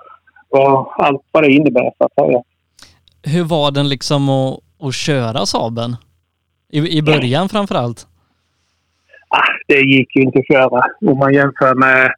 [0.49, 2.43] och allt vad det innebär så att säga.
[3.23, 5.97] Hur var den liksom att, att köra Saben?
[6.73, 8.07] I, I början framför allt?
[9.29, 10.83] Ah, det gick ju inte att köra.
[11.01, 12.13] Om man jämför med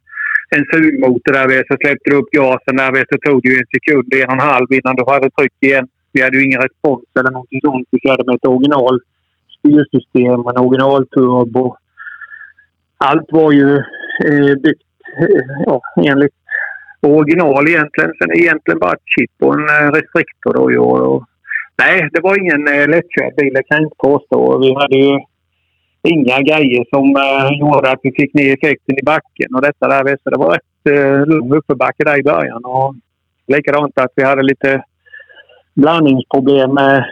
[0.49, 3.57] en sugmotor där vi så släppte du upp gasen där vi så tog det ju
[3.57, 5.87] en sekund, en och en halv innan du hade tryck igen.
[6.11, 7.87] Vi hade ju ingen respons eller någonting sånt.
[7.91, 8.99] Vi körde med ett original
[9.57, 11.75] styrsystem, en originalturbo.
[12.97, 13.77] Allt var ju
[14.27, 14.84] eh, byggt
[15.65, 16.33] ja, enligt
[17.01, 18.13] original egentligen.
[18.17, 20.53] Sen är det egentligen bara ett chip och en eh, restriktor.
[20.53, 21.23] Då, och,
[21.77, 24.57] nej, det var ingen eh, lättkörd bil, det kan jag inte påstå.
[24.57, 25.19] Vi hade ju
[26.03, 30.17] inga grejer som eh, gjorde att vi fick ner effekten i backen och detta där.
[30.23, 32.65] Så det var rätt eh, lugn uppförbacke där i början.
[32.65, 32.95] Och
[33.47, 34.83] likadant att vi hade lite
[35.75, 37.05] blandningsproblem med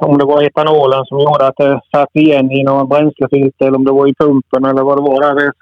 [0.00, 3.84] om det var etanolen som gjorde att det satt igen i någon bränslefilter eller om
[3.84, 5.52] det var i pumpen eller vad det var där.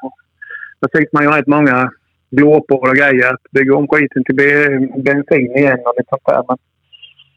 [0.80, 1.90] Då fick man ju rätt många
[2.30, 4.36] glåpor och grejer att bygga om skiten till
[5.04, 6.44] bensin igen och lite sånt där.
[6.48, 6.58] Men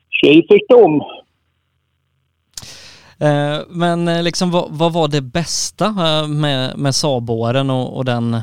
[0.10, 1.02] tji fick de.
[3.28, 8.06] Eh, men eh, liksom vad, vad, var det bästa eh, med, med Saab-åren och, och,
[8.06, 8.38] den,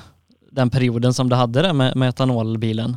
[0.50, 2.96] den perioden som du hade det med, med etanolbilen?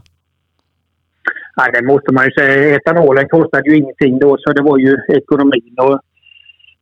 [1.58, 2.76] Nej, det måste man ju säga.
[2.76, 6.00] Etanolen kostade ju ingenting då så det var ju ekonomin och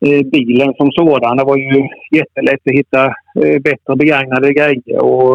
[0.05, 1.37] Eh, bilen som sådan.
[1.37, 3.05] Det var ju jättelätt att hitta
[3.41, 4.99] eh, bättre begagnade grejer.
[5.03, 5.33] Och,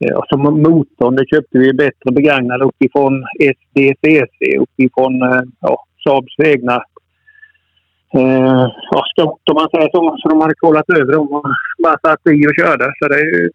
[0.00, 3.24] eh, ja, som motorn det köpte vi bättre begagnade uppifrån
[3.56, 6.76] SDCC, uppifrån eh, ja, Saabs egna
[8.14, 10.16] eh, ja, skott om man säger så.
[10.18, 11.44] Så de hade kollat över dem och
[11.84, 12.84] bara satt i och körde.
[12.98, 13.50] Så det, är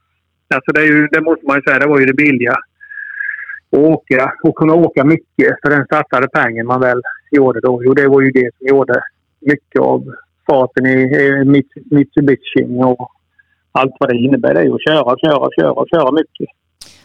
[0.55, 2.55] alltså det, är ju, det måste man ju säga, det var ju det billiga.
[3.71, 7.01] Att åka och kunna åka mycket för den satsade pengen man väl
[7.31, 7.83] gjorde då.
[7.83, 9.01] Jo, det var ju det som gjorde
[9.45, 10.03] mycket av
[10.47, 13.11] farten i Mitsubishi och
[13.71, 14.53] allt vad det innebär.
[14.53, 16.47] Det är att köra, köra, köra, köra mycket.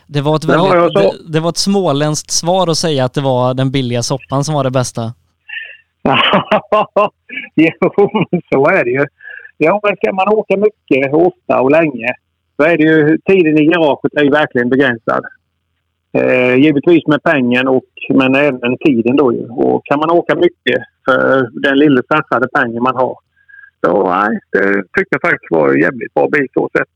[0.07, 3.21] Det var, ett väldigt, ja, det, det, var ett småländskt svar att säga att det
[3.21, 5.03] var den billiga soppan som var det bästa.
[7.55, 7.71] jo,
[8.53, 9.07] så är det ju.
[9.59, 12.07] Ja, men ska man åka mycket, ofta och länge
[12.57, 13.19] så är det ju...
[13.19, 15.25] Tiden i garaget är ju verkligen begränsad.
[16.13, 17.85] Eh, givetvis med pengen och
[18.15, 19.49] men även tiden då ju.
[19.49, 23.17] Och kan man åka mycket för den lilla satsade pengen man har.
[23.87, 26.89] Så nej, det tycker jag faktiskt var en jävligt bra bil så sett.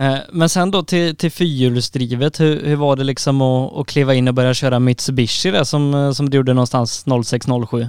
[0.00, 4.14] Eh, men sen då till, till fyrhjulsdrivet, hur, hur var det liksom att, att kliva
[4.14, 7.84] in och börja köra Mitsubishi där som, eh, som du gjorde någonstans 0607?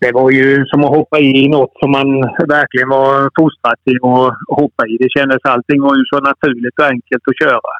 [0.00, 4.58] Det var ju som att hoppa i något som man verkligen var fostrad till att
[4.60, 4.96] hoppa i.
[5.00, 7.72] Det kändes allting var ju så naturligt och enkelt att köra.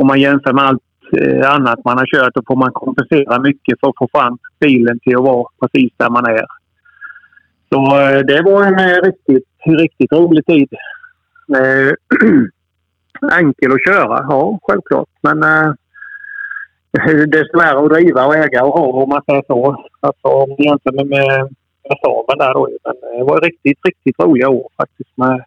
[0.00, 0.82] Om man jämför med allt
[1.12, 5.00] eh, annat man har kört då får man kompensera mycket för att få fram bilen
[5.00, 6.46] till att vara precis där man är.
[7.68, 10.68] Så eh, det var en eh, riktigt, riktigt rolig tid.
[13.32, 15.08] Enkel att köra, ja självklart.
[15.22, 15.40] Men
[17.00, 19.84] desto det är svårare att driva och äga och ha om man säger så.
[20.00, 21.40] Alltså om jämför med, med,
[21.88, 22.68] med Saben där då.
[22.84, 25.16] Men det var riktigt, riktigt roliga år faktiskt.
[25.16, 25.44] Med,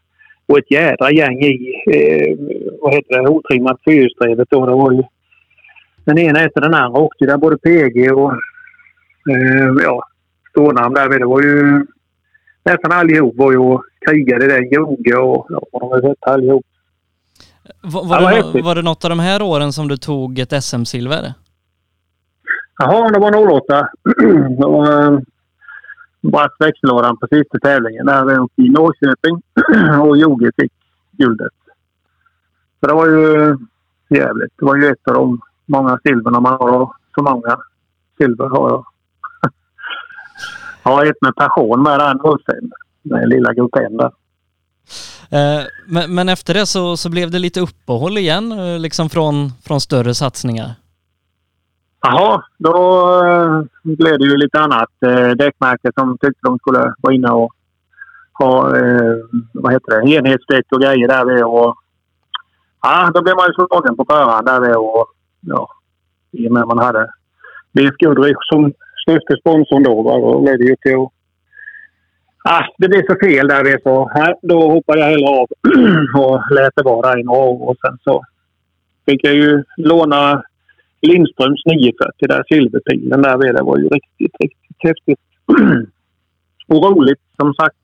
[0.51, 2.37] och ett jädra gäng i, eh,
[2.81, 4.65] vad heter det, otrimmat fyrhjulsdrivet då.
[4.65, 5.03] Det var ju
[6.05, 8.31] den ena efter den andra åkte där både PG och
[9.31, 10.03] eh, ja,
[10.49, 11.19] stornamn där.
[11.19, 11.85] Det var ju
[12.63, 16.65] nästan allihop var ju och krigade den Joge och ja, de har sett allihop.
[17.81, 21.33] Var, var, det, var det något av de här åren som du tog ett SM-silver?
[22.77, 23.89] Jaha, det var 08.
[26.21, 29.41] Brast växellådan precis till tävlingen där vi uppe i Norrköping
[30.01, 30.73] och Joge fick
[31.11, 31.53] guldet.
[32.79, 33.57] Så det var ju
[34.09, 34.53] jävligt.
[34.57, 36.93] Det var ju ett av de många silverna man har.
[37.15, 37.57] Så många
[38.17, 38.85] silver har jag.
[40.83, 42.71] Jag har ett med passion med den Ulfen.
[43.03, 44.11] Den lilla gruppen där.
[45.29, 49.51] Eh, men, men efter det så, så blev det lite uppehåll igen, eh, liksom från,
[49.63, 50.71] från större satsningar.
[52.01, 52.75] Jaha, då
[53.25, 57.53] eh, blev det ju lite annat eh, däckmärke som tyckte de skulle vara inne och
[58.33, 59.17] ha eh,
[59.53, 61.43] vad heter det, enhetsdäck och grejer där vid.
[61.43, 61.75] Och,
[62.81, 65.05] ja, då blev man ju slagen på förhand där vid och
[65.41, 65.67] ja,
[66.31, 67.09] i och med man hade
[67.71, 70.01] BF Goodrich som största sponsorn då.
[70.01, 71.11] Va, då blev det ju till att
[72.43, 75.47] Ah, det blev så fel där vid så här, då hoppade jag hellre av
[76.23, 77.69] och lät det vara i några år.
[77.69, 78.23] Och sen så
[79.05, 80.43] fick jag ju låna
[81.01, 83.55] Lindströms 940 där, silverpilen där vid.
[83.55, 85.19] Det var ju riktigt, riktigt häftigt.
[86.67, 87.75] och roligt som sagt.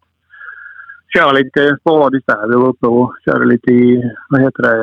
[1.13, 2.47] Köra lite sporadiskt där.
[2.47, 4.78] Vi var uppe och körde lite i, vad heter det,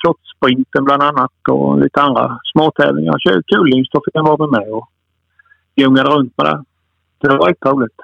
[0.00, 3.18] Slottsprinten bland annat och lite andra småtävlingar.
[3.18, 4.88] Kör Kulingstoffen var vi med och
[5.76, 6.64] gungade runt med det.
[7.20, 8.00] Det var riktigt roligt.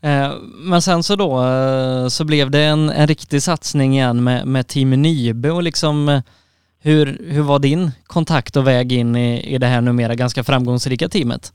[0.00, 0.32] Eh,
[0.70, 4.68] men sen så då eh, så blev det en, en riktig satsning igen med, med
[4.68, 6.20] Team Nybe och liksom eh,
[6.82, 11.08] hur, hur var din kontakt och väg in i, i det här numera ganska framgångsrika
[11.08, 11.52] teamet?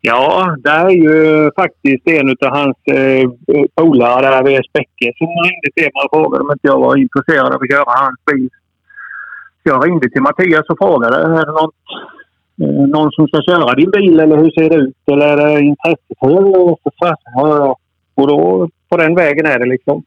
[0.00, 3.30] Ja, det är ju faktiskt en av hans eh,
[3.74, 7.46] polare där vid Späcke som ringde till mig och frågade om inte jag var intresserad
[7.54, 8.48] av att köra hans bil.
[9.62, 11.74] Jag ringde till Mattias och frågade är det något,
[12.62, 14.96] eh, någon som ska köra din bil eller hur ser det ut?
[15.12, 17.16] Eller är det intresse för det?
[17.34, 17.76] Så.
[18.14, 20.04] Och då på den vägen är det liksom.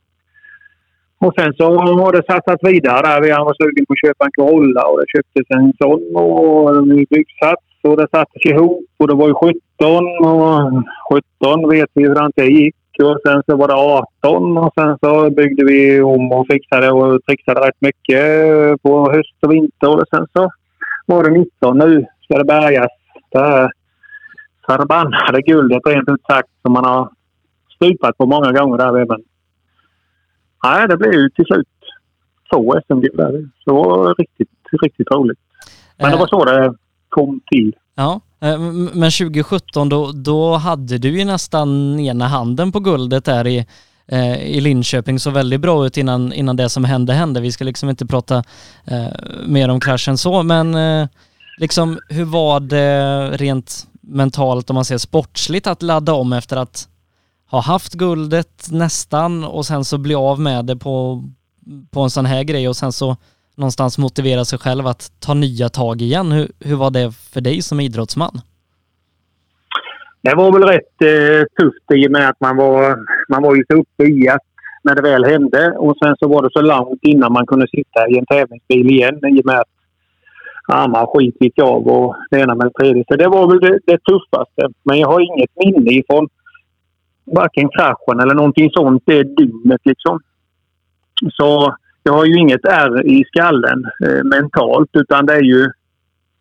[1.20, 3.22] Och sen så har det satsat vidare där.
[3.22, 7.05] Vi var sugen på att köpa en Corolla och det köptes en sån och en
[7.09, 9.55] byggsats och det sattes ihop och det var ju 17
[10.26, 10.84] och
[11.39, 12.76] 17 vet vi hur det gick.
[13.03, 17.24] Och sen så var det 18 och sen så byggde vi om och fixade och
[17.24, 18.24] trixade rätt mycket
[18.82, 19.89] på höst och vinter.
[19.89, 20.49] Och sen så
[21.05, 21.78] var det 19.
[21.78, 22.91] Nu ska det bärgas.
[23.32, 23.70] Det här
[24.68, 27.09] förbannade guldet rent ut sagt som man har
[27.76, 29.24] stupat på många gånger där även.
[30.66, 31.68] Nej, det blev ju till slut
[32.53, 33.49] två SM-guld där.
[33.63, 34.49] Så det var riktigt,
[34.82, 35.39] riktigt roligt.
[35.97, 36.74] Men det var så det
[37.09, 37.76] kom till.
[37.95, 38.59] Ja, eh,
[38.93, 43.66] men 2017 då, då hade du ju nästan ena handen på guldet där i,
[44.07, 45.20] eh, i Linköping.
[45.20, 47.41] Så väldigt bra ut innan, innan det som hände hände.
[47.41, 48.43] Vi ska liksom inte prata
[48.86, 49.07] eh,
[49.47, 51.07] mer om kraschen så, men eh,
[51.57, 56.88] liksom hur var det rent mentalt om man ser sportsligt att ladda om efter att
[57.56, 61.24] ha haft guldet nästan och sen så bli av med det på,
[61.91, 63.18] på en sån här grej och sen så
[63.56, 66.32] någonstans motivera sig själv att ta nya tag igen.
[66.32, 68.41] Hur, hur var det för dig som idrottsman?
[70.22, 72.97] Det var väl rätt eh, tufft i och med att man var,
[73.30, 74.41] man var ju så uppe i att
[74.84, 78.10] när det väl hände och sen så var det så långt innan man kunde sitta
[78.10, 79.76] i en tävlingsbil igen i och med att
[80.68, 83.03] armar skit gick av och det ena med det tredje.
[83.08, 84.64] Så det var väl det, det tuffaste.
[84.84, 86.28] Men jag har inget minne ifrån
[87.26, 90.20] varken kraschen eller någonting sånt det dygnet liksom.
[91.34, 95.72] Så jag har ju inget ärr i skallen eh, mentalt utan det är ju...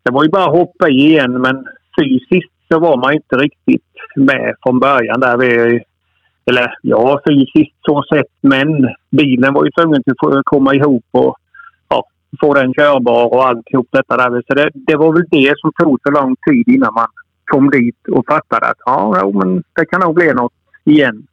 [0.03, 1.67] Det var ju bara att hoppa i igen men
[1.99, 5.81] fysiskt så var man inte riktigt med från början där vi...
[6.45, 8.67] Eller ja, fysiskt så sett men
[9.11, 11.35] bilen var ju tvungen att komma ihop och
[11.89, 12.03] ja,
[12.41, 14.43] få den körbar och alltihop detta där.
[14.47, 17.07] Så det, det var väl det som tog så lång tid innan man
[17.45, 20.53] kom dit och fattade att ja, ja men det kan nog bli något
[20.85, 21.27] igen.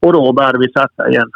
[0.00, 1.30] Och då började vi satsa igen.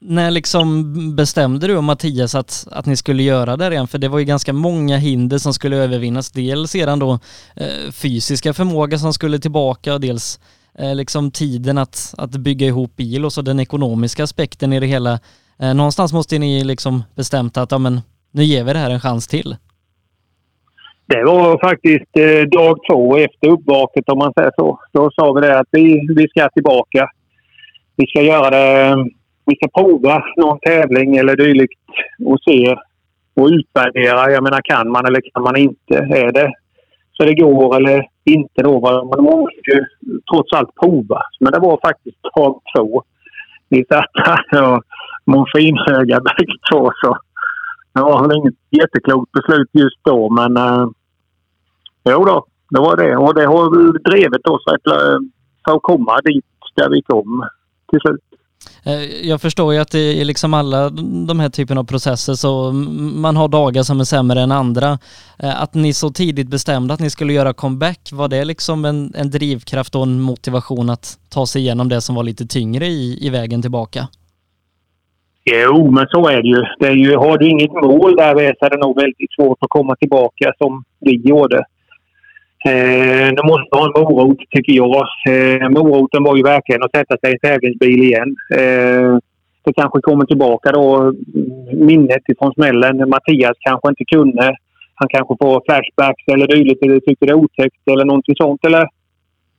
[0.00, 3.88] När liksom bestämde du och Mattias att, att ni skulle göra det igen?
[3.88, 6.30] För det var ju ganska många hinder som skulle övervinnas.
[6.30, 7.18] Dels sedan då
[7.56, 10.40] eh, fysiska förmåga som skulle tillbaka och dels
[10.74, 14.86] eh, liksom tiden att, att bygga ihop bil och så den ekonomiska aspekten i det
[14.86, 15.20] hela.
[15.58, 19.00] Eh, någonstans måste ni liksom bestämt att ja, men, nu ger vi det här en
[19.00, 19.56] chans till?
[21.10, 24.80] Det var faktiskt eh, dag två efter uppvaket om man säger så.
[24.92, 27.08] Då sa vi det att vi, vi ska tillbaka.
[27.96, 28.96] Vi ska göra det.
[29.46, 31.80] Vi ska prova någon tävling eller dylikt
[32.24, 32.76] och se
[33.36, 34.30] och utvärdera.
[34.30, 35.96] Jag menar kan man eller kan man inte?
[35.96, 36.52] Är det
[37.12, 38.80] så det går eller inte då?
[38.80, 39.84] Man måste ju
[40.30, 41.22] trots allt prova.
[41.40, 43.02] Men det var faktiskt dag två.
[43.68, 44.82] Vi satt här och
[45.26, 47.18] morfinhöga bägge två så
[47.94, 50.86] det var väl inget jätteklokt beslut just då men eh,
[52.04, 53.16] jo då, det var det.
[53.16, 54.64] Och det har drivit oss
[55.64, 56.44] för att komma dit
[56.76, 57.48] där vi kom
[57.90, 58.20] till slut.
[58.84, 60.90] Eh, jag förstår ju att i liksom alla
[61.26, 62.72] de här typen av processer så
[63.22, 64.98] man har dagar som är sämre än andra.
[65.38, 69.12] Eh, att ni så tidigt bestämde att ni skulle göra comeback, var det liksom en,
[69.14, 73.26] en drivkraft och en motivation att ta sig igenom det som var lite tyngre i,
[73.26, 74.08] i vägen tillbaka?
[75.44, 76.62] Jo, men så är det ju.
[76.78, 79.70] Det är ju har du inget mål där så är det nog väldigt svårt att
[79.70, 81.64] komma tillbaka som vi gjorde.
[82.64, 85.06] Eh, du måste ha en morot, tycker jag.
[85.28, 88.36] Eh, moroten var ju verkligen att sätta sig i en tävlingsbil igen.
[88.54, 89.18] Eh,
[89.64, 91.12] det kanske kommer tillbaka då,
[91.72, 93.08] minnet ifrån smällen.
[93.08, 94.56] Mattias kanske inte kunde.
[94.94, 98.64] Han kanske får flashbacks eller dylikt eller tycker det är otäckt eller någonting sånt.
[98.64, 98.88] Eller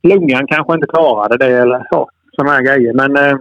[0.02, 2.10] lungan kanske inte klarade det eller så.
[2.32, 2.92] Sådana här grejer.
[2.92, 3.38] Men eh,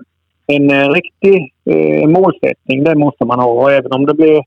[0.48, 3.52] en eh, riktig eh, målsättning, det måste man ha.
[3.52, 4.38] Och även om det blir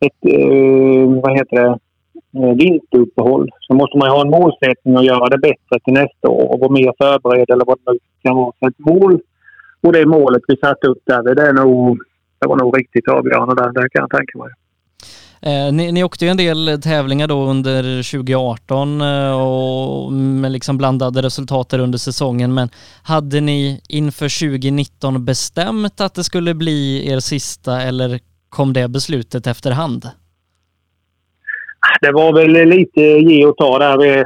[0.00, 1.78] ett, eh, vad heter det,
[2.36, 6.52] Eh, vinteruppehåll så måste man ha en målsättning att göra det bättre till nästa år
[6.52, 8.52] och vara mer förberedd eller vad det nu kan vara.
[8.60, 9.20] Så ett mål
[9.80, 11.98] och det målet vi satte upp där, det, är nog,
[12.40, 14.50] det var nog riktigt avgörande där, det kan jag tänka mig.
[15.40, 20.78] Eh, ni, ni åkte ju en del tävlingar då under 2018 eh, och med liksom
[20.78, 22.68] blandade resultat under säsongen men
[23.02, 29.46] hade ni inför 2019 bestämt att det skulle bli er sista eller kom det beslutet
[29.46, 30.10] efterhand?
[32.00, 34.24] Det var väl lite ge och ta där eh,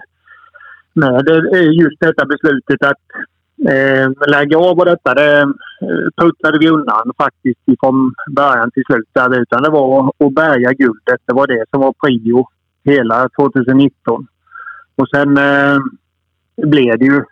[0.93, 3.03] med eh, just detta beslutet att
[3.69, 5.15] eh, lägga av och detta.
[5.15, 5.47] Det eh,
[6.17, 9.09] puttade vi undan faktiskt från början till slut.
[9.13, 11.21] Där, utan det var att bärga guldet.
[11.27, 12.49] Det var det som var prio
[12.85, 14.27] hela 2019.
[14.97, 15.79] Och sen eh,
[16.57, 17.25] blev det ju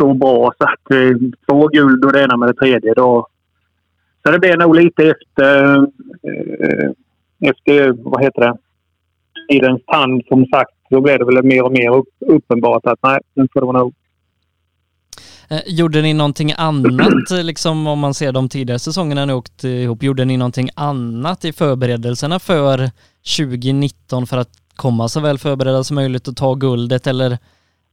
[0.00, 1.16] så bra så att eh,
[1.48, 2.94] två guld och det ena med det tredje.
[2.94, 3.26] Då,
[4.22, 5.76] så det blev nog lite efter,
[6.22, 6.90] eh,
[7.40, 8.56] efter vad heter det,
[9.48, 13.48] tidens tand som sagt så blev det väl mer och mer uppenbart att nej, nu
[13.52, 13.94] får det vara nog.
[15.50, 20.02] Eh, gjorde ni någonting annat, liksom om man ser de tidigare säsongerna ni åkt ihop,
[20.02, 22.90] gjorde ni någonting annat i förberedelserna för
[23.38, 27.38] 2019 för att komma så väl förberedda som möjligt och ta guldet eller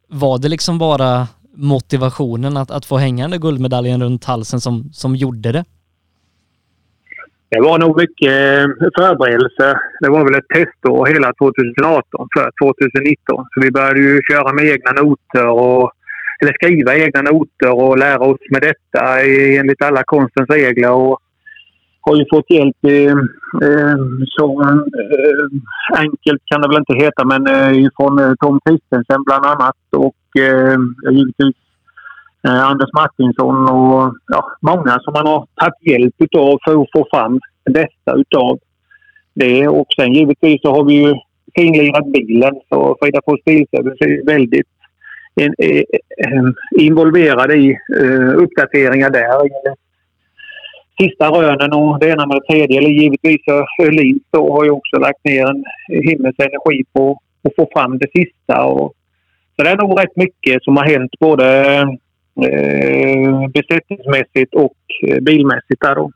[0.07, 4.89] var det liksom bara motivationen att, att få hänga den där guldmedaljen runt halsen som,
[4.93, 5.65] som gjorde det?
[7.55, 9.01] Det var nog mycket förberedelser.
[9.01, 9.79] förberedelse.
[10.01, 13.45] Det var väl ett testår hela 2018 för 2019.
[13.51, 15.91] Så vi började ju köra med egna noter och
[16.39, 19.01] eller skriva egna noter och lära oss med detta
[19.59, 20.91] enligt alla konstens regler.
[20.91, 21.19] Och
[22.05, 23.97] har ju fått hjälp i, eh,
[24.35, 29.45] så eh, enkelt kan det väl inte heta men eh, från eh, Tom Kristensen bland
[29.45, 30.77] annat och eh,
[31.11, 31.64] givetvis
[32.45, 37.07] Eh, Anders Martinsson och ja, många som man har tagit hjälp av för att få
[37.11, 38.59] fram detta utav
[39.33, 39.67] det.
[39.67, 41.13] Och sen givetvis så har vi ju
[41.55, 44.67] finlirat bilen så Fridafors Bilservice är väldigt
[45.41, 49.49] in, in, e, e, involverad i uh, uppdateringar där.
[51.01, 52.77] Sista rönen och det ena med det tredje.
[52.77, 53.41] Eller givetvis
[53.81, 58.63] Öhlins har ju också lagt ner en himmels energi på att få fram det sista.
[58.63, 58.93] Och,
[59.55, 61.97] så det är nog rätt mycket som har hänt både
[62.41, 64.77] eh, besättningsmässigt och
[65.07, 66.11] eh, bilmässigt där då.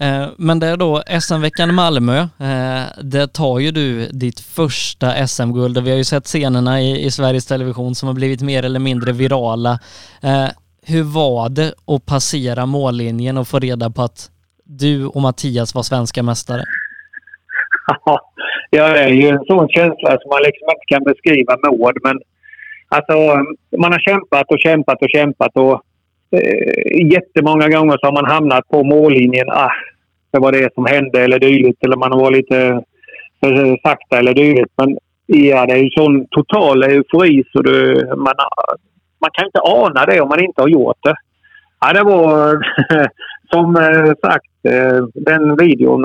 [0.00, 2.18] Eh, men det är då SM-veckan Malmö.
[2.18, 7.04] Eh, där tar ju du ditt första SM-guld och vi har ju sett scenerna i,
[7.06, 9.78] i, Sveriges Television som har blivit mer eller mindre virala.
[10.86, 14.30] Hur var det att passera mållinjen och få reda på att
[14.64, 16.62] du och Mattias var svenska mästare?
[18.76, 21.98] Ja, det är ju en sån känsla som man liksom inte kan beskriva med ord.
[22.02, 22.16] Men
[22.96, 23.16] Alltså,
[23.78, 25.82] man har kämpat och kämpat och kämpat och
[26.36, 29.50] eh, jättemånga gånger så har man hamnat på mållinjen.
[29.50, 29.76] Ah,
[30.30, 31.84] det var det som hände eller dylikt.
[31.84, 32.82] Eller man var lite
[33.40, 34.72] för sakta eller dylikt.
[34.76, 38.34] Men ja, det är ju sån total eufori så du, man,
[39.20, 41.14] man kan inte ana det om man inte har gjort det.
[41.80, 42.58] Ja, det var
[43.52, 46.04] som eh, sagt, eh, den videon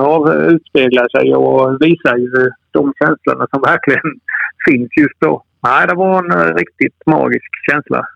[0.54, 4.10] utspeglar sig och visar ju de känslorna som verkligen
[4.70, 5.44] finns just då.
[5.64, 8.08] Nej, det var en eh, riktigt magisk känsla.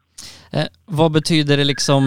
[0.52, 2.04] Eh, vad betyder det liksom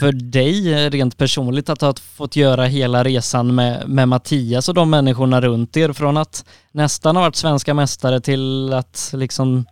[0.00, 4.90] för dig rent personligt att ha fått göra hela resan med, med Mattias och de
[4.90, 9.64] människorna runt er från att nästan ha varit svenska mästare till att liksom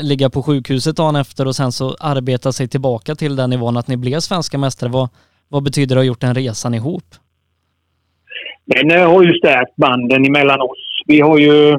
[0.00, 3.88] ligga på sjukhuset dagen efter och sen så arbeta sig tillbaka till den nivån att
[3.88, 4.90] ni blev svenska mästare.
[4.90, 5.08] Vad,
[5.48, 7.04] vad betyder det att ha gjort den resan ihop?
[8.64, 11.02] Den har ju stärkt banden emellan oss.
[11.06, 11.78] Vi har ju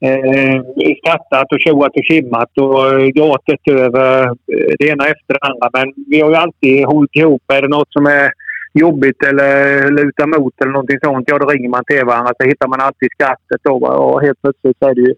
[0.00, 0.62] eh,
[0.98, 5.70] skrattat och tjoat och kimmat och eh, gråtit över eh, det ena efter det andra.
[5.72, 7.42] Men vi har ju alltid hållit ihop.
[7.52, 8.30] Är det något som är
[8.74, 12.32] jobbigt eller lutar mot eller någonting sånt, ja då ringer man till varandra.
[12.38, 13.74] Så hittar man alltid skrattet då.
[13.86, 15.14] Och helt plötsligt så är det ju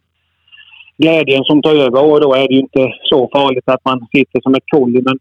[0.98, 4.40] glädjen som tar över och då är det ju inte så farligt att man sitter
[4.40, 5.02] som ett kolli.
[5.02, 5.18] Men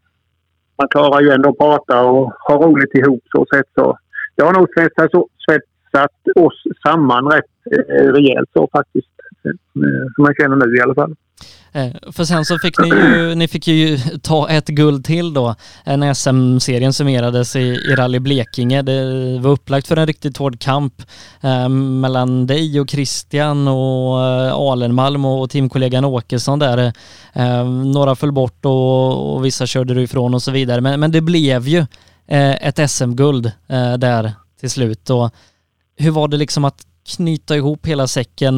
[0.78, 3.98] man klarar ju ändå att prata och ha roligt ihop så sätt Så
[4.34, 5.10] det har nog svetsat,
[5.96, 7.44] svetsat oss samman rätt
[7.90, 9.08] eh, rejält så faktiskt.
[9.44, 9.52] Eh,
[10.14, 11.14] som jag känner nu i alla fall.
[11.72, 15.54] Eh, för sen så fick ni ju, ni fick ju ta ett guld till då
[15.84, 18.82] när SM-serien summerades i, i Rally Blekinge.
[18.82, 20.94] Det var upplagt för en riktigt hård kamp
[21.40, 26.92] eh, mellan dig och Christian och eh, Alenmalm och teamkollegan Åkesson där.
[27.32, 30.80] Eh, några föll bort och, och, vissa körde du ifrån och så vidare.
[30.80, 31.78] Men, men det blev ju
[32.26, 35.10] eh, ett SM-guld eh, där till slut.
[35.10, 35.30] Och
[35.98, 36.80] hur var det liksom att
[37.16, 38.54] knyta ihop hela säcken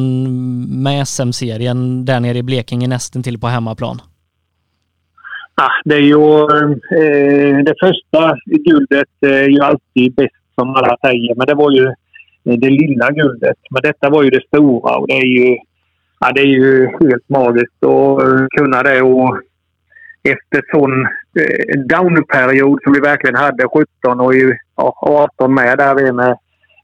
[0.83, 4.01] med SM-serien där nere i Blekinge nästan till på hemmaplan?
[5.55, 6.41] Ah, det är ju
[7.01, 11.35] eh, det första guldet är ju alltid bäst som alla säger.
[11.35, 11.85] Men det var ju
[12.45, 13.57] eh, det lilla guldet.
[13.69, 15.57] Men detta var ju det stora och det är ju,
[16.19, 19.01] ja, det är ju helt magiskt att eh, kunna det.
[19.01, 19.39] Och
[20.23, 21.05] efter sån
[21.41, 23.63] eh, downperiod som vi verkligen hade
[24.03, 24.33] 17 och
[24.75, 24.93] ja,
[25.35, 26.37] 18 med där vi med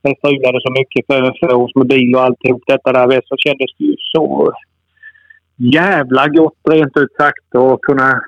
[0.06, 3.70] det strulade så mycket för, för oss med bil och alltihop detta där så kändes
[3.78, 4.54] det ju så
[5.58, 8.22] jävla gott rent ut sagt att kunna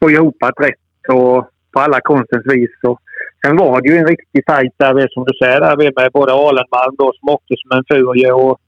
[0.00, 2.70] få ihop ett rätt och på alla konstens vis.
[2.82, 3.00] Och
[3.46, 6.94] sen var det ju en riktig fight där som du säger där med både Alenmalm
[6.98, 8.58] då som åkte som en furie och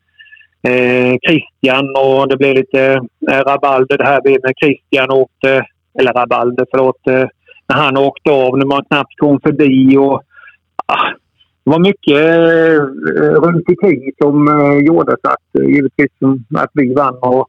[0.71, 2.83] eh, Christian och det blev lite
[3.31, 5.67] eh, rabalder det här med Christian åkte,
[5.99, 7.27] eller rabalder förlåt, eh,
[7.69, 10.23] när han åkte av när man knappt kom förbi och
[10.87, 11.11] ah,
[11.71, 12.21] det var mycket
[13.21, 16.11] eh, runt omkring som eh, gjorde så att eh, givetvis
[16.57, 17.19] att vi vann.
[17.21, 17.49] Och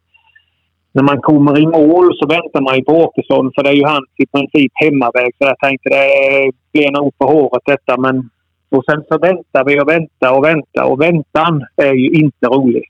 [0.92, 3.86] när man kommer i mål så väntar man ju på Åkesson för det är ju
[3.86, 5.32] hans i princip hemmaväg.
[5.38, 7.98] Så jag tänkte det blir nog på håret detta.
[7.98, 8.30] Men,
[8.70, 12.84] och sen så väntar vi och väntar och väntar och väntan är ju inte rolig.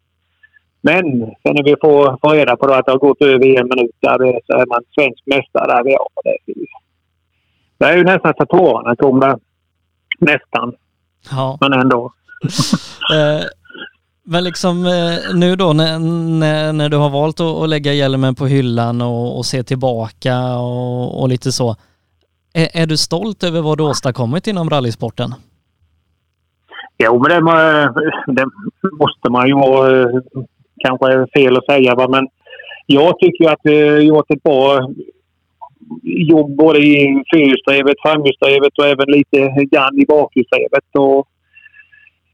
[0.81, 1.05] Men
[1.41, 4.17] sen när vi får, får reda på att det har gått över en minut där
[4.45, 5.99] så är man svensk mästare där vi är.
[6.23, 6.37] Det,
[7.77, 9.35] det är ju nästan så tårarna kommer.
[10.19, 10.73] Nästan.
[11.29, 11.57] Ja.
[11.61, 12.13] Men ändå.
[13.15, 13.43] Eh,
[14.23, 15.99] men liksom eh, nu då när,
[16.39, 21.21] när, när, du har valt att, lägga hjälmen på hyllan och, och se tillbaka och,
[21.21, 21.75] och lite så.
[22.53, 25.33] Är, är, du stolt över vad du åstadkommit inom rallysporten?
[27.03, 27.85] Jo, men det,
[28.27, 28.45] det
[28.99, 30.21] måste man ju vara.
[30.83, 32.27] Kanske är fel att säga, men
[32.85, 34.89] jag tycker att vi har gjort ett bra
[36.03, 39.37] jobb både i fyrhjulsdrivet, framhjulsdrivet och även lite
[39.71, 40.89] grann i bakhjulsdrivet.
[40.97, 41.27] Och,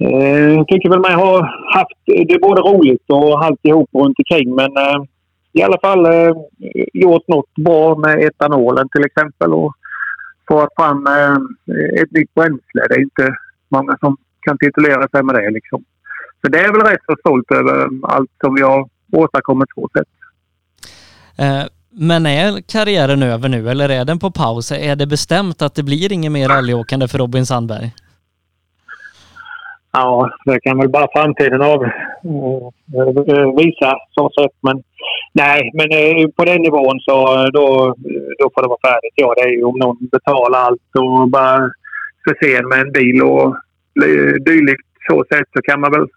[0.08, 1.34] eh, tycker väl mig ha
[1.74, 5.00] haft det både roligt och alltihop runt omkring men eh,
[5.54, 6.34] i alla fall eh,
[6.94, 9.74] gjort något bra med etanolen till exempel och
[10.48, 11.38] fått fram eh,
[12.02, 12.82] ett nytt bränsle.
[12.90, 13.36] Det är inte
[13.70, 15.84] många som kan titulera sig med det liksom.
[16.42, 20.08] Så det är väl rätt så stolt över allt som vi har åstadkommit så sett.
[21.40, 21.66] Eh,
[21.98, 24.72] Eh, men är karriären över nu eller är den på paus?
[24.72, 27.92] Är det bestämt att det blir inget mer rallyåkande för Robin Sandberg?
[29.92, 34.52] Ja, det kan väl bara framtiden av uh, visa så sett.
[34.62, 34.84] Men
[35.34, 37.16] nej, men uh, på den nivån så
[37.54, 37.96] då,
[38.40, 39.14] då får det vara färdigt.
[39.16, 41.72] Ja, det är ju om någon betalar allt och bara
[42.30, 43.56] förser med en bil och
[44.46, 46.08] dylikt så sett så kan man väl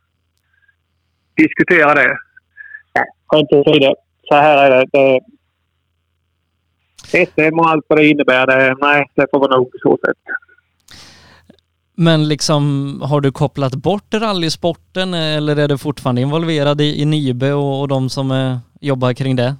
[1.37, 2.19] diskutera det.
[2.93, 3.95] Ja, skämt åsido.
[4.29, 4.87] Så här är det.
[4.93, 5.21] det
[7.07, 10.17] SM och allt vad det innebär, det, nej, det får vara nog så sätt.
[11.95, 12.65] Men liksom,
[13.05, 17.89] har du kopplat bort rallysporten eller är du fortfarande involverad i, i Nybe och, och
[17.89, 19.55] de som eh, jobbar kring det?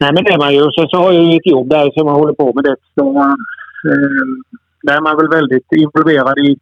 [0.00, 0.60] Nej, men det är man ju.
[0.60, 2.76] Sen så har jag ju ett jobb där som man håller på med det.
[2.94, 4.26] Så, eh,
[4.82, 6.58] där är man väl väldigt involverad i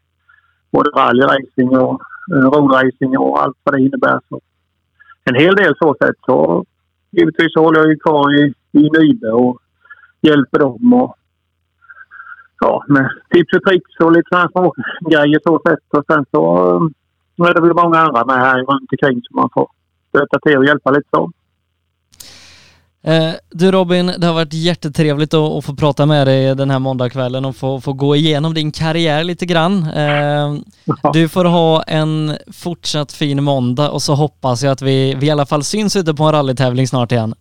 [0.70, 2.00] både rallyracing och
[2.32, 4.20] eh, roadracing och allt vad det innebär.
[4.28, 4.40] Så
[5.24, 6.16] en hel del så sätt.
[6.26, 6.64] Så
[7.10, 9.58] givetvis håller jag ju kvar i, i Nybe och
[10.20, 10.92] hjälper dem.
[10.92, 11.16] Och,
[12.60, 14.74] ja, med tips och tricks och lite sådana små
[15.10, 15.84] grejer så sätt.
[15.90, 16.42] Och sen så
[17.38, 19.68] eh, är det väl många andra med här runt omkring som man får
[20.08, 21.30] stöta till och hjälpa lite så.
[23.04, 26.78] Eh, du Robin, det har varit jättetrevligt att, att få prata med dig den här
[26.78, 29.86] måndagskvällen och få, få gå igenom din karriär lite grann.
[29.90, 30.54] Eh,
[31.12, 35.30] du får ha en fortsatt fin måndag och så hoppas jag att vi, vi i
[35.30, 37.34] alla fall syns ute på en rallytävling snart igen.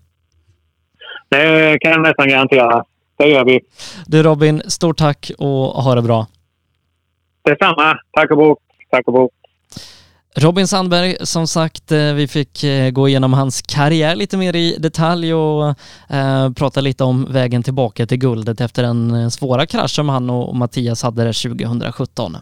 [1.29, 2.83] Det kan jag nästan garantera.
[3.17, 3.59] Det gör vi.
[4.07, 6.27] Du Robin, stort tack och ha det bra.
[7.43, 7.97] Detsamma.
[8.11, 8.59] Tack och bok.
[8.91, 9.31] Tack och bok.
[10.35, 14.77] Robin Sandberg, som sagt, eh, vi fick eh, gå igenom hans karriär lite mer i
[14.79, 15.75] detalj och
[16.09, 20.29] eh, prata lite om vägen tillbaka till guldet efter den eh, svåra krasch som han
[20.29, 22.37] och Mattias hade där 2017.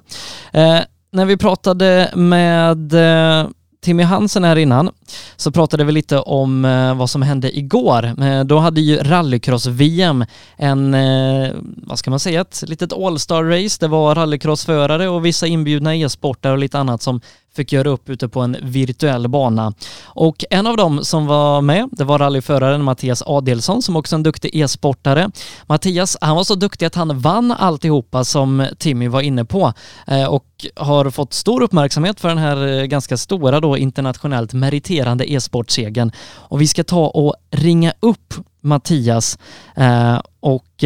[0.52, 0.80] Eh,
[1.12, 3.48] när vi pratade med eh,
[3.88, 4.90] Timmy Hansen här innan
[5.36, 8.22] så pratade vi lite om eh, vad som hände igår.
[8.24, 10.26] Eh, då hade ju rallycross-VM
[10.58, 13.78] en, eh, vad ska man säga, ett litet all-star-race.
[13.80, 17.22] Det var rallycrossförare och vissa inbjudna e-sportare och lite annat som
[17.58, 19.74] fick göra upp ute på en virtuell bana.
[20.06, 24.18] Och en av dem som var med, det var rallyföraren Mattias Adelsson som också är
[24.18, 25.32] en duktig e-sportare.
[25.66, 29.74] Mattias, han var så duktig att han vann alltihopa som Timmy var inne på
[30.08, 35.32] eh, och har fått stor uppmärksamhet för den här eh, ganska stora då internationellt meriterande
[35.32, 36.12] e-sportsegern
[36.50, 39.38] Och vi ska ta och ringa upp Mattias
[39.76, 40.84] eh, och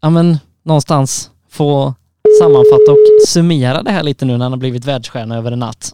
[0.00, 1.94] ja men någonstans få
[2.38, 5.92] sammanfatta och summera det här lite nu när han har blivit världsstjärna över en natt?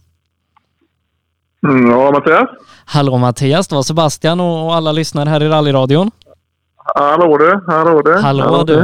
[1.67, 2.49] Mm, ja, Mattias?
[2.85, 6.11] Hallå Mattias, det var Sebastian och alla lyssnare här i rallyradion.
[6.95, 8.13] Hallå du, hallå du.
[8.13, 8.79] Hallå, hallå du.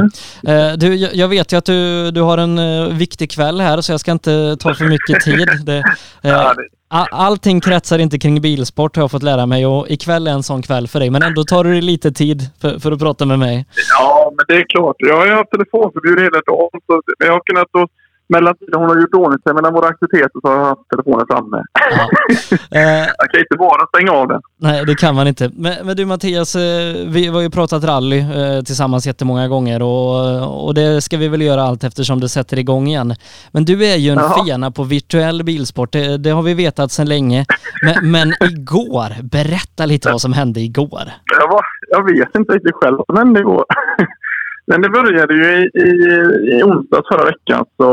[0.52, 0.94] Eh, du.
[0.96, 4.12] Jag vet ju att du, du har en uh, viktig kväll här så jag ska
[4.12, 5.48] inte ta för mycket tid.
[5.66, 5.84] Det,
[6.22, 6.62] ja, det...
[7.12, 10.62] Allting kretsar inte kring bilsport har jag fått lära mig och ikväll är en sån
[10.62, 11.10] kväll för dig.
[11.10, 13.66] Men ändå tar du dig lite tid för, för att prata med mig.
[13.98, 14.96] Ja, men det är klart.
[14.98, 16.80] Jag har ju haft telefonförbud hela dagen.
[16.86, 17.86] Så jag har kunnat då
[18.30, 21.26] mellan tiden hon har gjort ordning sig mellan våra aktiviteter så har jag haft telefonen
[21.30, 21.64] framme.
[21.90, 22.08] Ja.
[23.18, 24.40] jag kan inte bara stänga av den.
[24.60, 25.50] Nej, det kan man inte.
[25.54, 30.66] Men, men du Mattias, eh, vi har ju pratat rally eh, tillsammans jättemånga gånger och,
[30.66, 33.14] och det ska vi väl göra allt eftersom det sätter igång igen.
[33.52, 34.44] Men du är ju en Jaha.
[34.44, 37.44] fena på virtuell bilsport, det, det, har vi vetat sedan länge.
[37.82, 41.02] Men, men igår, berätta lite vad som hände igår.
[41.40, 43.64] Jag, var, jag vet inte riktigt själv vad som hände igår.
[44.70, 45.90] Men det började ju i, i,
[46.56, 47.64] i onsdags förra veckan.
[47.76, 47.88] Så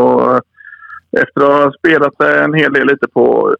[1.21, 3.55] efter att ha spelat en hel del lite på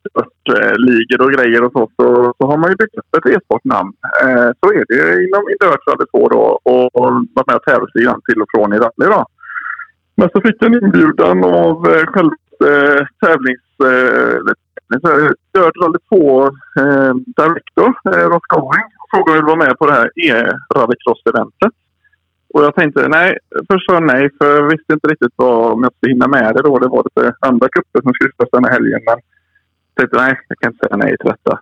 [0.78, 3.94] ligor och grejer och så, så, så har man ju byggt upp ett e-sportnamn.
[4.24, 6.96] Eh, så är det ju inom Indirtrally 2 då och,
[7.36, 9.26] varit med och tävlat lite till och från i rally då.
[10.16, 12.32] Men så fick jag en inbjudan av eh, själv
[12.72, 13.68] eh, tävlings...
[13.92, 14.40] Eh,
[14.90, 16.46] Dirt eh, Rally 2
[16.80, 21.74] eh, Director, eh, Ross Going, frågade om jag ville vara med på det här e-rallycross-eventet.
[22.54, 23.38] Och jag tänkte nej,
[23.70, 26.56] först sa jag nej för jag visste inte riktigt vad, om jag skulle hinna med
[26.56, 26.80] det då.
[26.80, 29.02] Det var lite andra cuper som skulle spelas den här helgen.
[29.06, 29.18] Men
[29.88, 31.60] jag tänkte nej, jag kan inte säga nej till detta.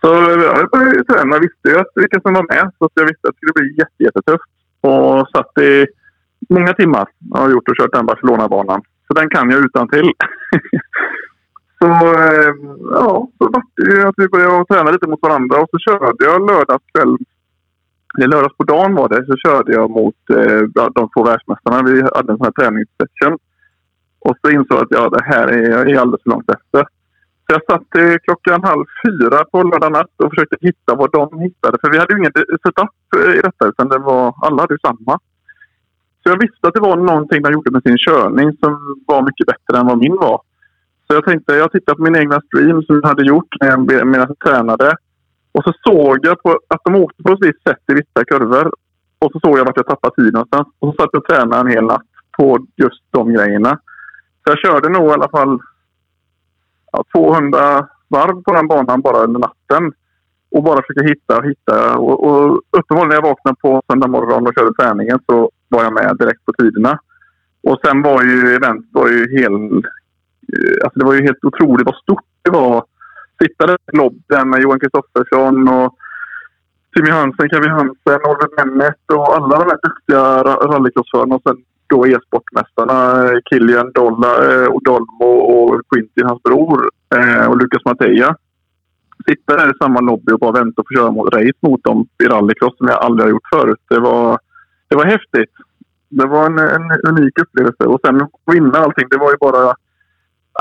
[0.00, 0.08] Så
[0.56, 1.36] jag började träna.
[1.36, 2.70] Jag visste ju att vilka som var med.
[2.78, 4.50] Så jag visste att det skulle bli jätte, jättetufft.
[4.80, 5.86] Och satt i
[6.48, 8.82] många timmar jag har gjort och kört den Barcelona-banan.
[9.06, 10.10] Så den kan jag utan till.
[11.78, 11.88] så
[12.26, 12.52] eh,
[12.90, 15.60] ja, så vart det ju att vi började träna lite mot varandra.
[15.60, 17.16] Och så körde jag lördags kväll
[18.22, 20.62] i lördags på dagen var det, så körde jag mot eh,
[20.94, 21.82] de två världsmästarna.
[21.82, 23.38] Vi hade en sån här träningssession.
[24.20, 26.82] Och så insåg jag att ja, det här är, jag är alldeles för långt efter.
[27.44, 31.40] Så jag satt eh, klockan halv fyra på lördag natt och försökte hitta vad de
[31.40, 31.78] hittade.
[31.80, 34.78] För vi hade ju ingen setup eh, i detta, utan det var, alla hade ju
[34.78, 35.18] samma.
[36.22, 38.72] Så jag visste att det var någonting de gjorde med sin körning som
[39.06, 40.40] var mycket bättre än vad min var.
[41.06, 43.52] Så jag tänkte, jag tittade på min egna stream som jag hade gjort
[43.86, 44.96] medan jag tränade.
[45.58, 48.72] Och så såg jag på att de åkte på ett visst sätt i vissa kurvor.
[49.18, 50.68] Och så såg jag vart jag tappade tid någonstans.
[50.78, 53.70] Och så satt jag och tränade en hel natt på just de grejerna.
[54.40, 55.58] Så jag körde nog i alla fall
[56.92, 59.92] ja, 200 varv på den banan bara under natten.
[60.50, 61.98] Och bara försöka hitta och hitta.
[61.98, 65.92] Och, och uppenbarligen när jag vaknade på söndag morgon och körde träningen så var jag
[65.92, 66.98] med direkt på tiderna.
[67.62, 69.84] Och sen var ju eventet var ju helt...
[70.52, 72.84] Eh, alltså det var ju helt otroligt vad stort det var
[73.42, 75.96] sitta där i lobben med Johan Kristoffersson och
[76.94, 80.42] Timmy Hansen, Kevin Hansen, Oliver Bennett och alla de här duktiga
[80.72, 81.34] rallycrossförarna.
[81.34, 81.56] Och sen
[81.86, 87.84] då e-sportmästarna eh, Kilian Dolla eh, och Dolmo och Quintin, hans bror, eh, och Lucas
[87.84, 88.36] Matteja.
[89.28, 92.06] Sitta där i samma lobby och bara vänta och få köra mot race mot dem
[92.22, 93.82] i rallycross som jag aldrig har gjort förut.
[93.88, 94.38] Det var,
[94.88, 95.52] det var häftigt.
[96.08, 97.84] Det var en, en unik upplevelse.
[97.84, 99.74] Och sen vinna allting, det var ju bara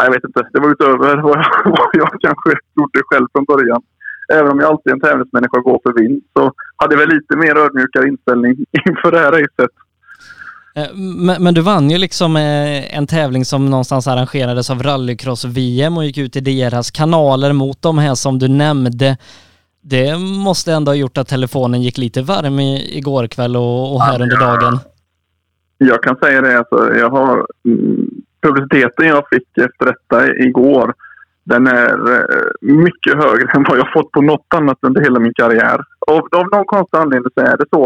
[0.06, 0.50] jag vet inte.
[0.54, 3.82] Det var utöver vad jag, vad jag kanske gjorde själv från början.
[4.34, 7.10] Även om jag alltid är en tävlingsmänniska och går för vinst så hade jag väl
[7.10, 8.52] lite mer ödmjukare inställning
[8.90, 9.72] inför det här racet.
[10.76, 15.98] Eh, men, men, du vann ju liksom eh, en tävling som någonstans arrangerades av Rallycross-VM
[15.98, 19.18] och gick ut i deras kanaler mot de här som du nämnde.
[19.82, 24.02] Det måste ändå ha gjort att telefonen gick lite varm i, igår kväll och, och
[24.02, 24.80] här under dagen.
[25.78, 27.97] Jag kan säga det, alltså, jag har mm,
[28.48, 30.94] publiciteten jag fick efter detta igår,
[31.44, 35.34] den är eh, mycket högre än vad jag fått på något annat under hela min
[35.34, 35.80] karriär.
[36.08, 37.84] Av, av någon konstig anledning så är det så.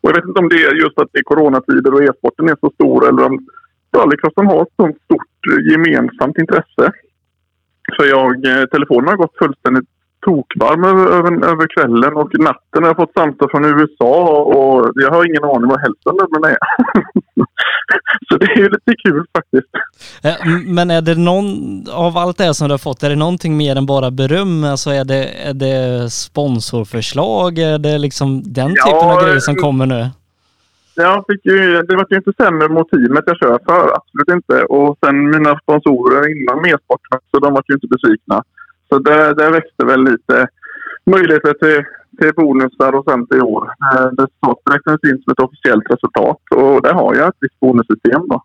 [0.00, 2.56] Och jag vet inte om det är just att det är coronatider och e-sporten är
[2.60, 3.46] så stor eller om
[3.96, 6.84] rallycrossen har ett så stort eh, gemensamt intresse.
[7.96, 9.88] Så jag, eh, telefonen har gått fullständigt
[10.26, 14.16] tokvarm över, över, över kvällen och natten har jag fått samtal från USA
[14.56, 16.58] och jag har ingen aning vad hälsonumren är.
[18.28, 19.70] Så det är ju lite kul faktiskt.
[20.66, 21.48] Men är det någon,
[21.90, 24.64] av allt det som du har fått, är det någonting mer än bara beröm?
[24.64, 27.58] Alltså är det, är det sponsorförslag?
[27.58, 30.08] Är det liksom den typen ja, av grejer som kommer nu?
[30.94, 34.64] Jag fick ju, det var ju inte sämre mot teamet jag kör för, absolut inte.
[34.64, 38.42] Och sen mina sponsorer innan Mersporten, så de var ju inte besvikna.
[38.88, 40.48] Så det, det växte väl lite
[41.10, 41.84] möjligheter till,
[42.18, 43.64] till bonusar och sånt i år.
[43.92, 48.28] Eh, Resultatet räknades in som ett officiellt resultat och där har jag ett visst bonussystem
[48.28, 48.42] då.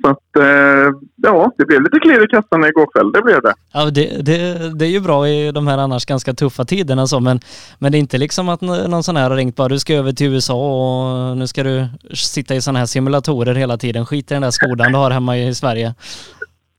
[0.00, 3.54] Så att, eh, ja, det blev lite klirr i kassan igår kväll, det blev det.
[3.72, 7.20] Ja, det, det, det är ju bra i de här annars ganska tuffa tiderna så,
[7.20, 7.40] men,
[7.78, 10.12] men det är inte liksom att någon sån här har ringt bara du ska över
[10.12, 14.06] till USA och nu ska du sitta i sådana här simulatorer hela tiden.
[14.06, 15.94] Skit i den där skolan du har hemma i Sverige.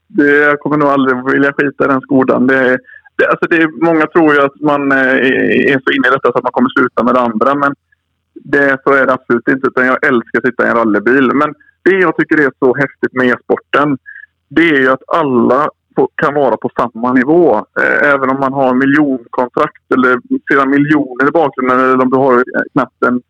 [0.08, 2.46] Det, jag kommer nog aldrig vilja skita i den skolan.
[2.46, 2.78] Det,
[3.16, 5.16] det, alltså det, många tror ju att man eh,
[5.72, 7.54] är så inne i detta så att man kommer sluta med det andra.
[7.54, 7.74] Men
[8.34, 9.68] det, så är det absolut inte.
[9.68, 11.30] Utan jag älskar att sitta i en rallybil.
[11.34, 13.98] Men det jag tycker är så häftigt med e-sporten
[14.48, 15.70] det är ju att alla
[16.14, 17.56] kan vara på samma nivå.
[17.56, 22.34] Eh, även om man har miljonkontrakt eller flera miljoner i bakgrunden eller om du har
[22.34, 23.22] eh, knappt en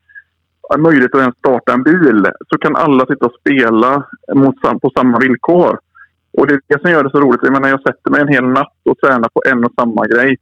[0.79, 5.19] möjlighet att ens starta en bil så kan alla sitta och spela mot, på samma
[5.19, 5.79] villkor.
[6.33, 7.41] Och det är det som gör det så roligt.
[7.43, 10.37] Jag menar, jag sätter mig en hel natt och tränar på en och samma grej.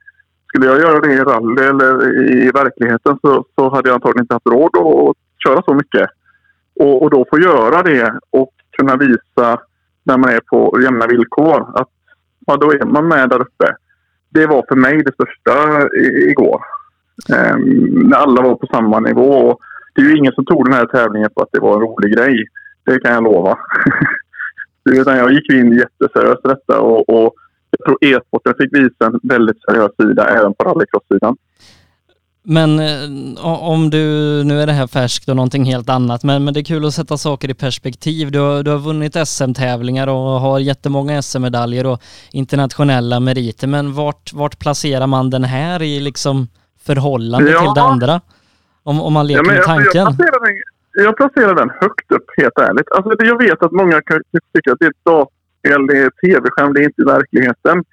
[0.46, 4.34] Skulle jag göra det i rally eller i, verkligheten så, så hade jag antagligen inte
[4.34, 6.06] haft råd att köra så mycket.
[6.80, 9.60] Och, och då få göra det och kunna visa
[10.04, 11.88] när man är på jämna villkor att
[12.46, 13.66] ja, då är man med där uppe.
[14.28, 16.62] Det var för mig det största i, igår.
[17.34, 17.60] Ehm,
[18.08, 19.32] när alla var på samma nivå.
[19.32, 19.60] Och
[19.94, 22.16] det är ju ingen som tog den här tävlingen för att det var en rolig
[22.16, 22.44] grej.
[22.84, 23.58] Det kan jag lova.
[24.86, 27.34] Utan jag gick in jätteseriöst i detta och, och
[27.70, 31.36] jag tror e-sporten fick visa en väldigt seriös sida även på rallycross-sidan.
[32.48, 33.98] Men eh, om du,
[34.44, 36.94] nu är det här färskt och någonting helt annat, men, men det är kul att
[36.94, 38.30] sätta saker i perspektiv.
[38.30, 42.02] Du har, du har vunnit SM-tävlingar och har jättemånga SM-medaljer och
[42.32, 46.48] internationella meriter, men vart, vart placerar man den här i liksom
[46.86, 47.60] förhållande ja.
[47.60, 48.20] till det andra?
[48.82, 49.90] Om, om man leker ja, med tanken.
[49.94, 50.56] Jag, jag, placerar den,
[51.04, 52.90] jag placerar den högt upp, helt ärligt.
[52.90, 54.22] Alltså, jag vet att många kan
[54.54, 57.84] tycka att det är ett dataspel, det är tv-skärm, det är inte verkligheten.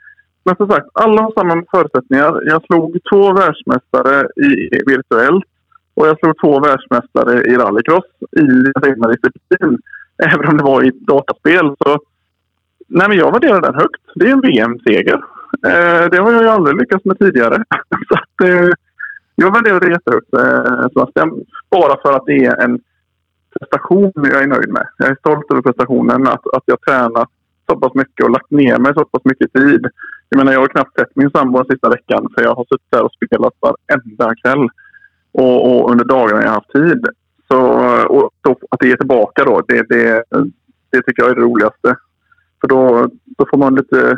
[0.46, 2.42] Men som sagt, alla har samma förutsättningar.
[2.46, 5.46] Jag slog två världsmästare i virtuellt
[5.94, 8.42] och jag slog två världsmästare i rallycross i
[8.76, 9.80] en egna disciplin.
[10.24, 11.76] Även om det var i ett dataspel.
[11.80, 12.00] Så,
[12.88, 14.02] nej, men jag värderar den högt.
[14.16, 15.24] Det är en VM-seger.
[15.68, 17.64] Eh, det har jag ju aldrig lyckats med tidigare.
[18.08, 18.70] så att, eh,
[19.36, 21.46] jag värderar det jättehögt, eh, Sebastian.
[21.72, 22.80] Bara för att det är en
[23.60, 24.88] prestation jag är nöjd med.
[24.98, 27.30] Jag är stolt över prestationen, att, att jag tränat
[27.70, 29.88] så pass mycket och lagt ner mig så pass mycket tid.
[30.30, 32.92] Jag menar, jag har knappt sett min sambo den sista veckan för jag har suttit
[32.92, 34.70] där och spelat varenda kväll.
[35.32, 37.08] Och, och under dagarna jag har haft tid.
[37.48, 37.60] Så,
[38.08, 40.24] och då, att det är tillbaka då, det, det,
[40.90, 41.96] det tycker jag är det roligaste.
[42.62, 44.18] För då, då får man lite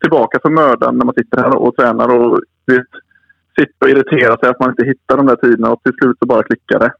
[0.00, 2.86] tillbaka för mödan när man sitter här och tränar och vet,
[3.58, 6.26] sitter och irriterar sig att man inte hittar de där tiderna och till slut så
[6.26, 6.92] bara klickar det.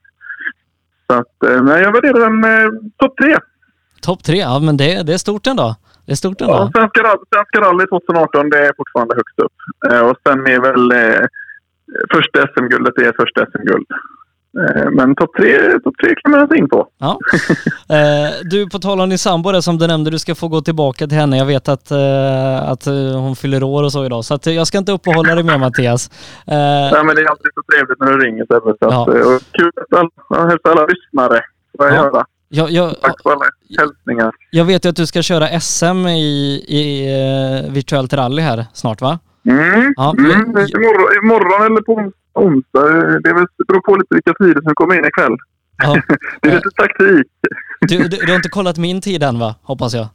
[1.10, 3.36] Så att, eh, nej, jag värderar den eh, topp tre.
[4.02, 5.76] Topp tre, ja men det, det är stort ändå.
[6.06, 6.52] Det är stort ändå.
[6.52, 9.56] Ja, Svenska, Svenska rally 2018 det är fortfarande högst upp.
[9.90, 11.26] Eh, och sen är väl eh,
[12.12, 13.86] första SM-guldet det är första SM-guld.
[14.56, 16.88] Eh, men topp tre, top tre kan man sig in på.
[16.98, 17.18] Ja.
[17.90, 20.60] Eh, du, på tal om din sambo där som du nämnde, du ska få gå
[20.60, 21.38] tillbaka till henne.
[21.38, 22.84] Jag vet att, eh, att
[23.14, 26.10] hon fyller år och så idag, så jag ska inte uppehålla dig mer Mattias.
[26.46, 28.76] Nej, men det är alltid så trevligt när du ringer Sebbe.
[28.80, 29.04] Ja.
[29.52, 29.70] kul
[30.28, 31.40] att hälsa alla lyssnare.
[31.72, 31.94] Jag ja.
[31.94, 32.24] göra.
[32.48, 33.44] Jag, jag, Tack för alla
[33.78, 34.32] hälsningar.
[34.50, 39.18] Jag vet ju att du ska köra SM i, i virtuellt rally här snart va?
[39.48, 40.30] Mm, ja, mm.
[40.30, 42.82] Jag, imorgon, imorgon eller på onsdag.
[43.24, 43.32] Det
[43.68, 45.36] beror på lite vilka tider som kommer in ikväll.
[45.82, 46.02] Ja.
[46.40, 47.26] det är lite taktik.
[47.80, 49.54] Du, du, du har inte kollat min tid än va?
[49.62, 50.08] Hoppas jag.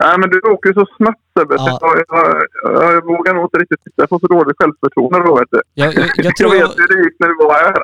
[0.00, 1.54] Nej, men du åker så snabbt Sebbe.
[1.58, 1.78] Ja.
[1.80, 4.02] Jag, jag, jag, vågar nog inte riktigt titta.
[4.02, 5.60] Jag får så dåligt självförtroende då vet du.
[5.74, 7.74] Jag, jag, jag, tror jag vet hur det gick när du var här.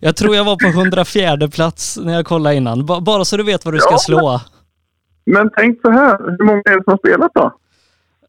[0.00, 2.86] Jag tror jag var på 104 plats när jag kollade innan.
[2.86, 4.40] bara så du vet vad du ska slå.
[5.24, 6.18] Men, men tänk så här.
[6.38, 7.52] Hur många är det som har spelat då?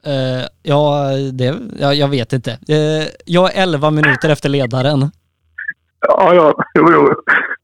[0.08, 2.52] Uh, ja, det, ja, jag vet inte.
[2.52, 5.12] Uh, jag är 11 minuter efter ledaren.
[6.08, 7.14] Ja, ja, jo, jo.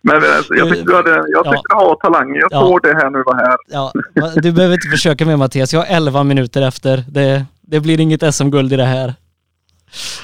[0.02, 1.80] Men alltså, jag tyckte du, hade, jag tyckte ja.
[1.80, 2.36] du har talang.
[2.36, 2.60] Jag ja.
[2.60, 3.58] såg det här nu var här.
[3.68, 3.92] Ja,
[4.36, 5.74] du behöver inte försöka mer Mattias.
[5.74, 7.04] Jag är 11 minuter efter.
[7.08, 9.14] Det, det blir inget SM-guld i det här.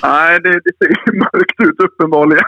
[0.03, 2.43] Nej, det, det ser mörkt ut uppenbarligen.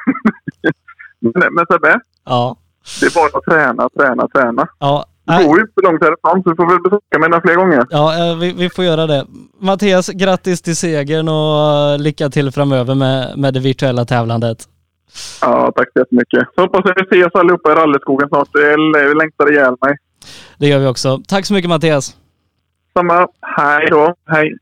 [1.19, 1.99] men, men Sebbe?
[2.25, 2.57] Ja?
[2.99, 4.67] Det är bara att träna, träna, träna.
[4.79, 5.05] Ja.
[5.37, 7.85] Det går ju inte långt härifrån så du får väl besöka mig fler gånger.
[7.89, 9.25] Ja, vi, vi, får göra det.
[9.59, 14.57] Mattias, grattis till segern och eh, lycka till framöver med, med det virtuella tävlandet.
[15.41, 16.47] Ja, tack så jättemycket.
[16.55, 18.49] Så hoppas att vi ses allihopa i rallyskogen snart.
[18.53, 19.97] Jag längtar ihjäl mig.
[20.57, 21.19] Det gör vi också.
[21.27, 22.15] Tack så mycket Mattias.
[22.93, 23.27] Samma.
[23.41, 24.13] Hej då.
[24.27, 24.57] Hej.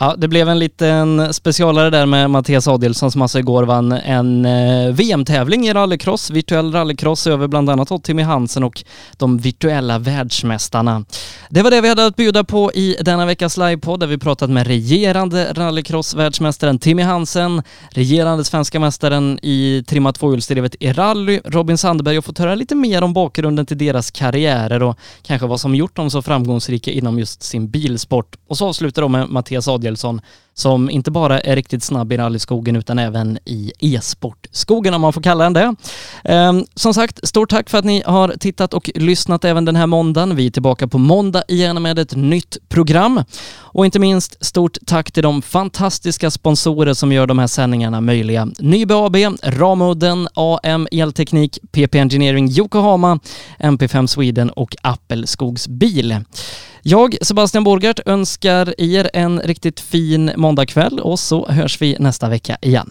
[0.00, 4.44] Ja, det blev en liten specialare där med Mattias Adelsson som alltså igår vann en
[4.44, 8.84] eh, VM-tävling i rallycross, virtuell rallycross över bland annat Timmy Hansen och
[9.16, 11.04] de virtuella världsmästarna.
[11.50, 14.50] Det var det vi hade att bjuda på i denna veckas livepodd där vi pratat
[14.50, 22.18] med regerande rallycross-världsmästaren Timmy Hansen, regerande svenska mästaren i trimma tvåhjulsdrivet i rally, Robin Sandberg
[22.18, 25.96] och fått höra lite mer om bakgrunden till deras karriärer och kanske vad som gjort
[25.96, 28.36] dem så framgångsrika inom just sin bilsport.
[28.48, 30.20] Och så avslutar de med Mattias Adelsson Adelsson
[30.58, 35.22] som inte bara är riktigt snabb i rallyskogen utan även i e-sportskogen om man får
[35.22, 35.74] kalla den det.
[36.24, 39.86] Ehm, som sagt, stort tack för att ni har tittat och lyssnat även den här
[39.86, 40.36] måndagen.
[40.36, 43.22] Vi är tillbaka på måndag igen med ett nytt program.
[43.56, 48.48] Och inte minst stort tack till de fantastiska sponsorer som gör de här sändningarna möjliga.
[48.58, 53.18] Nybe AB, Ramudden, AM Elteknik, PP Engineering Yokohama,
[53.58, 56.16] MP5 Sweden och Appelskogs Bil.
[56.82, 62.28] Jag, Sebastian Borgart, önskar er en riktigt fin måndag kväll och så hörs vi nästa
[62.28, 62.90] vecka igen.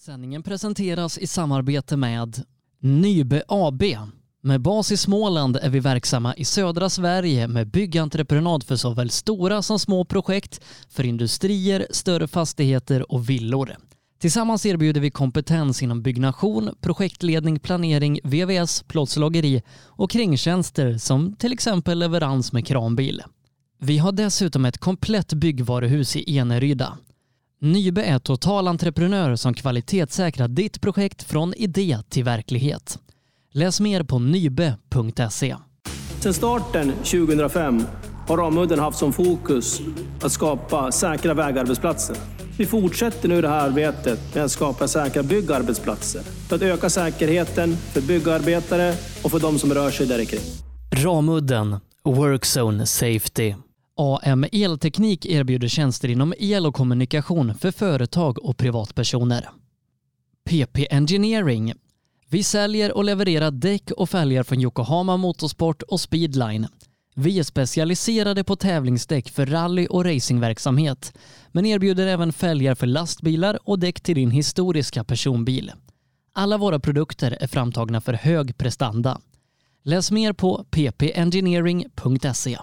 [0.00, 2.42] Sändningen presenteras i samarbete med
[2.80, 3.82] Nybe AB.
[4.42, 9.62] Med bas i Småland är vi verksamma i södra Sverige med byggentreprenad för såväl stora
[9.62, 13.76] som små projekt, för industrier, större fastigheter och villor.
[14.20, 21.98] Tillsammans erbjuder vi kompetens inom byggnation, projektledning, planering, VVS, plåtslageri och kringtjänster som till exempel
[21.98, 23.22] leverans med kranbil.
[23.82, 26.98] Vi har dessutom ett komplett byggvaruhus i Eneryda.
[27.60, 32.98] Nybe är totalentreprenör som kvalitetssäkrar ditt projekt från idé till verklighet.
[33.52, 35.56] Läs mer på nybe.se.
[36.20, 37.82] Sedan starten 2005
[38.28, 39.80] har Ramudden haft som fokus
[40.22, 42.16] att skapa säkra vägarbetsplatser.
[42.58, 47.76] Vi fortsätter nu det här arbetet med att skapa säkra byggarbetsplatser för att öka säkerheten
[47.76, 50.40] för byggarbetare och för de som rör sig där kring.
[50.92, 53.54] Ramudden Workzone Safety
[54.00, 59.48] AM Elteknik erbjuder tjänster inom el och kommunikation för företag och privatpersoner.
[60.44, 61.74] PP Engineering.
[62.28, 66.66] Vi säljer och levererar däck och fälgar från Yokohama Motorsport och Speedline.
[67.14, 71.12] Vi är specialiserade på tävlingsdäck för rally och racingverksamhet,
[71.48, 75.72] men erbjuder även fälgar för lastbilar och däck till din historiska personbil.
[76.32, 79.20] Alla våra produkter är framtagna för hög prestanda.
[79.84, 82.58] Läs mer på ppengineering.se.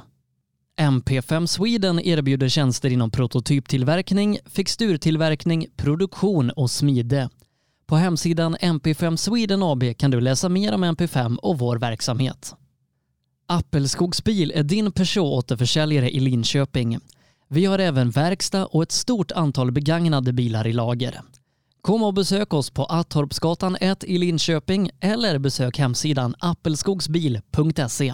[0.77, 7.29] MP5 Sweden erbjuder tjänster inom prototyptillverkning, fixturtillverkning, produktion och smide.
[7.85, 12.55] På hemsidan MP5 Sweden AB kan du läsa mer om MP5 och vår verksamhet.
[13.47, 16.99] Appelskogsbil är din Peugeot-återförsäljare i Linköping.
[17.49, 21.21] Vi har även verkstad och ett stort antal begagnade bilar i lager.
[21.81, 28.13] Kom och besök oss på Attorpsgatan 1 i Linköping eller besök hemsidan appelskogsbil.se.